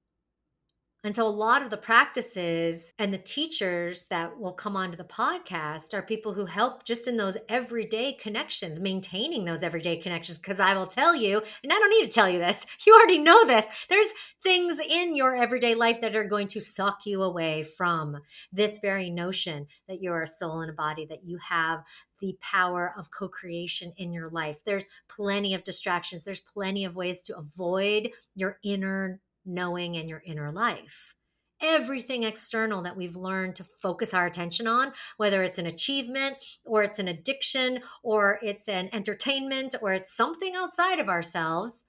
And 1.05 1.17
so, 1.17 1.27
a 1.27 1.29
lot 1.29 1.63
of 1.63 1.71
the 1.71 1.77
practices 1.77 2.93
and 2.97 3.13
the 3.13 3.19
teachers 3.19 4.07
that 4.07 4.39
will 4.39 4.53
come 4.53 4.77
onto 4.77 4.97
the 4.97 5.03
podcast 5.03 5.95
are 5.95 6.03
people 6.03 6.33
who 6.33 6.45
help 6.45 6.85
just 6.85 7.09
in 7.09 7.17
those 7.17 7.37
everyday 7.49 8.13
connections, 8.13 8.79
maintaining 8.79 9.45
those 9.45 9.65
everyday 9.65 9.97
connections. 9.97 10.39
Because 10.39 10.61
I 10.61 10.75
will 10.75 10.87
tell 10.87 11.17
you, 11.17 11.43
and 11.65 11.73
I 11.73 11.77
don't 11.77 11.91
need 11.91 12.07
to 12.07 12.15
tell 12.15 12.29
you 12.29 12.39
this, 12.39 12.65
you 12.87 12.95
already 12.95 13.19
know 13.19 13.45
this, 13.45 13.67
there's 13.89 14.07
things 14.45 14.79
in 14.79 15.17
your 15.17 15.35
everyday 15.35 15.75
life 15.75 16.01
that 16.03 16.15
are 16.15 16.25
going 16.25 16.47
to 16.49 16.61
suck 16.61 17.05
you 17.05 17.25
away 17.25 17.65
from 17.65 18.19
this 18.53 18.79
very 18.79 19.11
notion 19.11 19.67
that 19.89 20.01
you're 20.01 20.23
a 20.23 20.27
soul 20.29 20.61
and 20.61 20.71
a 20.71 20.75
body, 20.75 21.05
that 21.07 21.25
you 21.25 21.39
have 21.39 21.83
the 22.21 22.39
power 22.41 22.95
of 22.97 23.11
co 23.11 23.29
creation 23.29 23.93
in 23.97 24.13
your 24.13 24.31
life. 24.31 24.63
There's 24.65 24.87
plenty 25.09 25.53
of 25.55 25.65
distractions, 25.65 26.23
there's 26.23 26.39
plenty 26.39 26.85
of 26.85 26.95
ways 26.95 27.25
to 27.25 27.37
avoid 27.37 28.11
your 28.37 28.59
inner 28.63 29.21
knowing 29.45 29.97
and 29.97 30.09
your 30.09 30.23
inner 30.25 30.51
life. 30.53 31.15
Everything 31.61 32.25
external 32.25 32.83
that 32.83 32.97
we've 32.97 33.15
learned 33.15 33.55
to 33.57 33.65
focus 33.65 34.13
our 34.13 34.27
attention 34.27 34.67
on, 34.67 34.93
whether 35.17 35.43
it's 35.43 35.59
an 35.59 35.67
achievement 35.67 36.37
or 36.65 36.83
it's 36.83 36.99
an 36.99 37.07
addiction 37.07 37.81
or 38.03 38.41
it's 38.43 38.69
an 38.69 38.89
entertainment 38.93 39.77
or 39.81 39.93
it's 39.93 40.13
something 40.13 40.57
outside 40.57 40.99
of 40.99 41.09
ourselves, 41.09 41.85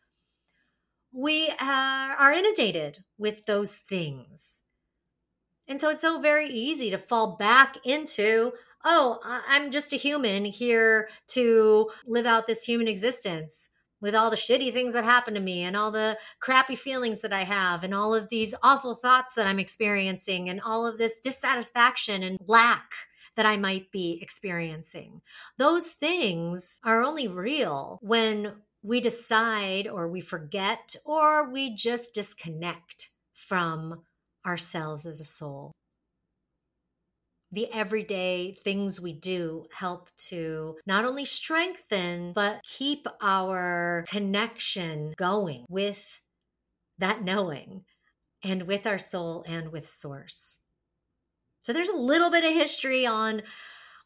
we 1.12 1.50
uh, 1.60 2.16
are 2.20 2.32
inundated 2.32 3.04
with 3.18 3.46
those 3.46 3.78
things. 3.78 4.64
And 5.68 5.80
so 5.80 5.90
it's 5.90 6.02
so 6.02 6.20
very 6.20 6.50
easy 6.50 6.90
to 6.90 6.98
fall 6.98 7.36
back 7.38 7.78
into, 7.86 8.54
oh, 8.84 9.20
I'm 9.24 9.72
just 9.72 9.94
a 9.94 9.98
human 9.98 10.46
here 10.46 11.10
to 11.30 11.90
live 12.06 12.26
out 12.26 12.48
this 12.48 12.66
human 12.66 12.88
existence 12.88 13.70
with 14.04 14.14
all 14.14 14.30
the 14.30 14.36
shitty 14.36 14.74
things 14.74 14.94
that 14.94 15.06
happen 15.06 15.34
to 15.34 15.40
me 15.40 15.64
and 15.64 15.78
all 15.78 15.90
the 15.90 16.18
crappy 16.42 16.76
feelings 16.76 17.22
that 17.22 17.32
I 17.32 17.46
have 17.46 17.86
and 17.86 17.94
all 17.94 18.14
of 18.14 18.28
these 18.28 18.54
awful 18.62 18.96
thoughts 18.96 19.34
that 19.36 19.48
I'm 19.48 19.60
experiencing 19.60 20.50
and 20.50 20.60
all 20.60 20.86
of 20.86 20.98
this 20.98 21.20
dissatisfaction 21.20 22.22
and 22.22 22.38
lack 22.46 22.92
that 23.38 23.46
I 23.46 23.56
might 23.56 23.92
be 23.92 24.20
experiencing. 24.22 25.22
Those 25.58 25.92
things 25.92 26.82
are 26.84 27.02
only 27.02 27.30
real 27.30 27.98
when 28.02 28.56
we 28.84 29.00
decide 29.00 29.88
or 29.88 30.10
we 30.10 30.20
forget 30.20 30.98
or 31.06 31.50
we 31.50 31.74
just 31.74 32.14
disconnect 32.14 33.10
from 33.34 34.02
ourselves 34.46 35.06
as 35.06 35.22
a 35.22 35.26
soul 35.26 35.72
the 37.54 37.72
everyday 37.72 38.58
things 38.64 39.00
we 39.00 39.14
do 39.14 39.66
help 39.72 40.10
to 40.18 40.76
not 40.88 41.06
only 41.06 41.24
strengthen, 41.24 42.34
but 42.34 42.62
keep 42.64 43.08
our 43.22 44.04
connection 44.08 45.14
going 45.18 45.66
with 45.70 46.20
that 46.98 47.24
knowing 47.24 47.84
and 48.44 48.64
with 48.64 48.88
our 48.88 48.98
soul 48.98 49.46
and 49.48 49.72
with 49.72 49.88
source. 49.88 50.58
So 51.62 51.74
there's 51.74 51.90
a 51.90 51.96
little 51.96 52.32
bit 52.32 52.44
of 52.44 52.52
history 52.52 53.06
on 53.06 53.44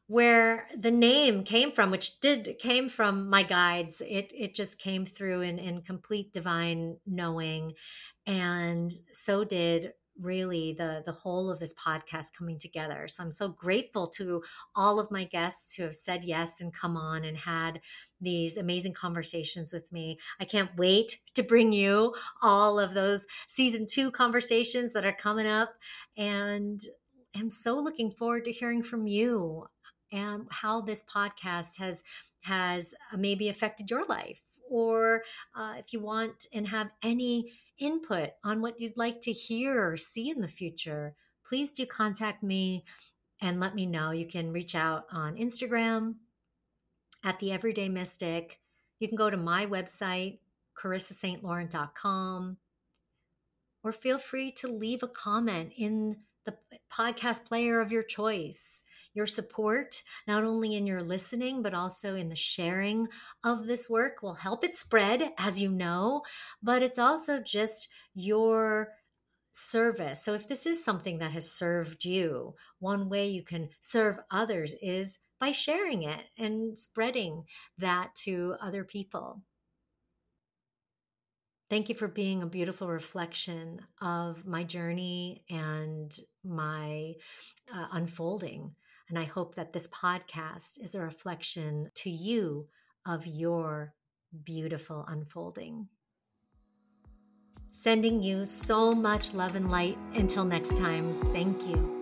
where 0.08 0.68
the 0.78 0.92
name 0.92 1.44
came 1.44 1.72
from, 1.72 1.90
which 1.90 2.20
did 2.20 2.58
came 2.60 2.90
from 2.90 3.30
my 3.30 3.44
guides. 3.44 4.02
It 4.02 4.32
it 4.36 4.56
just 4.56 4.78
came 4.78 5.06
through 5.06 5.42
in, 5.42 5.58
in 5.58 5.82
complete 5.82 6.34
divine 6.34 6.98
knowing. 7.06 7.74
And 8.26 8.92
so 9.14 9.46
did 9.46 9.94
really 10.20 10.74
the 10.74 11.02
the 11.06 11.12
whole 11.12 11.50
of 11.50 11.60
this 11.60 11.74
podcast 11.74 12.34
coming 12.38 12.58
together. 12.58 13.08
So 13.08 13.24
i'm 13.24 13.32
so 13.32 13.50
grateful 13.50 14.08
to 14.08 14.44
all 14.76 15.00
of 15.00 15.12
my 15.12 15.24
guests 15.24 15.76
who 15.76 15.84
have 15.84 15.96
said 15.96 16.24
yes 16.24 16.62
and 16.62 16.74
come 16.74 16.98
on 16.98 17.24
and 17.24 17.38
had 17.38 17.82
these 18.20 18.58
amazing 18.58 18.94
conversations 18.94 19.72
with 19.74 19.92
me. 19.92 20.18
I 20.40 20.46
can't 20.46 20.76
wait 20.78 21.20
to 21.36 21.44
bring 21.44 21.72
you 21.72 22.16
all 22.42 22.80
of 22.80 22.94
those 22.94 23.28
season 23.48 23.86
2 23.86 24.12
conversations 24.12 24.94
that 24.94 25.06
are 25.06 25.14
coming 25.14 25.48
up 25.48 25.76
and 26.18 26.82
i'm 27.36 27.50
so 27.50 27.80
looking 27.80 28.12
forward 28.12 28.46
to 28.46 28.52
hearing 28.52 28.82
from 28.82 29.08
you 29.08 29.66
and 30.12 30.48
how 30.50 30.82
this 30.82 31.04
podcast 31.04 31.78
has 31.78 32.04
has 32.42 32.94
uh, 33.12 33.18
maybe 33.18 33.50
affected 33.50 33.90
your 33.90 34.06
life 34.06 34.42
or 34.70 35.24
uh, 35.56 35.76
if 35.78 35.94
you 35.94 36.00
want 36.00 36.48
and 36.54 36.68
have 36.68 36.90
any 37.04 37.54
input 37.80 38.32
on 38.44 38.62
what 38.62 38.80
you'd 38.80 38.98
like 38.98 39.22
to 39.22 39.32
hear 39.32 39.92
or 39.92 39.98
see 39.98 40.30
in 40.30 40.42
the 40.42 40.48
future, 40.48 41.16
please 41.46 41.72
do 41.72 41.86
contact 41.86 42.44
me 42.44 42.84
and 43.42 43.60
let 43.60 43.76
me 43.76 43.86
know. 43.86 44.12
You 44.12 44.28
can 44.28 44.52
reach 44.52 44.76
out 44.76 45.06
on 45.12 45.38
Instagram 45.38 46.16
at 47.24 47.40
the 47.40 47.52
Everyday 47.52 47.90
Mystic. 47.90 48.60
You 49.00 49.08
can 49.08 49.18
go 49.18 49.30
to 49.30 49.38
my 49.38 49.66
website, 49.66 50.40
corissastlaurent.com, 50.78 52.58
or 53.84 53.92
feel 53.92 54.18
free 54.18 54.52
to 54.52 54.68
leave 54.68 55.04
a 55.04 55.08
comment 55.08 55.74
in 55.78 56.18
the 56.46 56.58
podcast 56.92 57.46
player 57.46 57.80
of 57.80 57.92
your 57.92 58.04
choice 58.04 58.84
your 59.18 59.28
support, 59.28 60.04
not 60.28 60.44
only 60.44 60.76
in 60.76 60.88
your 60.88 61.02
listening, 61.02 61.62
but 61.62 61.74
also 61.74 62.16
in 62.16 62.30
the 62.30 62.36
sharing 62.36 63.08
of 63.44 63.66
this 63.66 63.90
work, 63.90 64.22
will 64.22 64.36
help 64.36 64.64
it 64.64 64.78
spread, 64.78 65.34
as 65.38 65.62
you 65.62 65.70
know, 65.70 66.22
but 66.62 66.84
it's 66.84 67.00
also 67.00 67.42
just 67.42 67.90
your 68.14 68.94
service. 69.52 70.24
So 70.24 70.36
if 70.36 70.48
this 70.48 70.68
is 70.68 70.86
something 70.86 71.18
that 71.18 71.32
has 71.32 71.52
served 71.52 72.06
you, 72.06 72.54
one 72.80 73.10
way 73.10 73.28
you 73.28 73.44
can 73.44 73.70
serve 73.80 74.18
others 74.30 74.76
is 74.82 75.20
by 75.40 75.52
sharing 75.52 76.04
it 76.04 76.26
and 76.38 76.78
spreading 76.78 77.44
that 77.78 78.14
to 78.24 78.56
other 78.62 78.84
people. 78.84 79.42
Thank 81.70 81.90
you 81.90 81.96
for 81.96 82.08
being 82.08 82.44
a 82.44 82.48
beautiful 82.48 82.88
reflection 82.88 83.82
of 84.02 84.46
my 84.46 84.64
journey 84.64 85.44
and 85.50 86.18
my 86.46 87.16
uh, 87.74 87.88
unfolding. 87.92 88.74
And 89.10 89.18
I 89.18 89.24
hope 89.24 89.56
that 89.56 89.74
this 89.74 89.88
podcast 89.88 90.82
is 90.84 90.96
a 90.96 91.02
reflection 91.02 91.92
to 91.96 92.10
you 92.10 92.68
of 93.06 93.26
your 93.26 93.94
beautiful 94.44 95.06
unfolding. 95.08 95.88
Sending 97.72 98.22
you 98.22 98.46
so 98.46 98.94
much 98.94 99.34
love 99.34 99.56
and 99.56 99.70
light. 99.70 99.98
Until 100.14 100.44
next 100.44 100.78
time, 100.78 101.22
thank 101.32 101.68
you. 101.68 101.97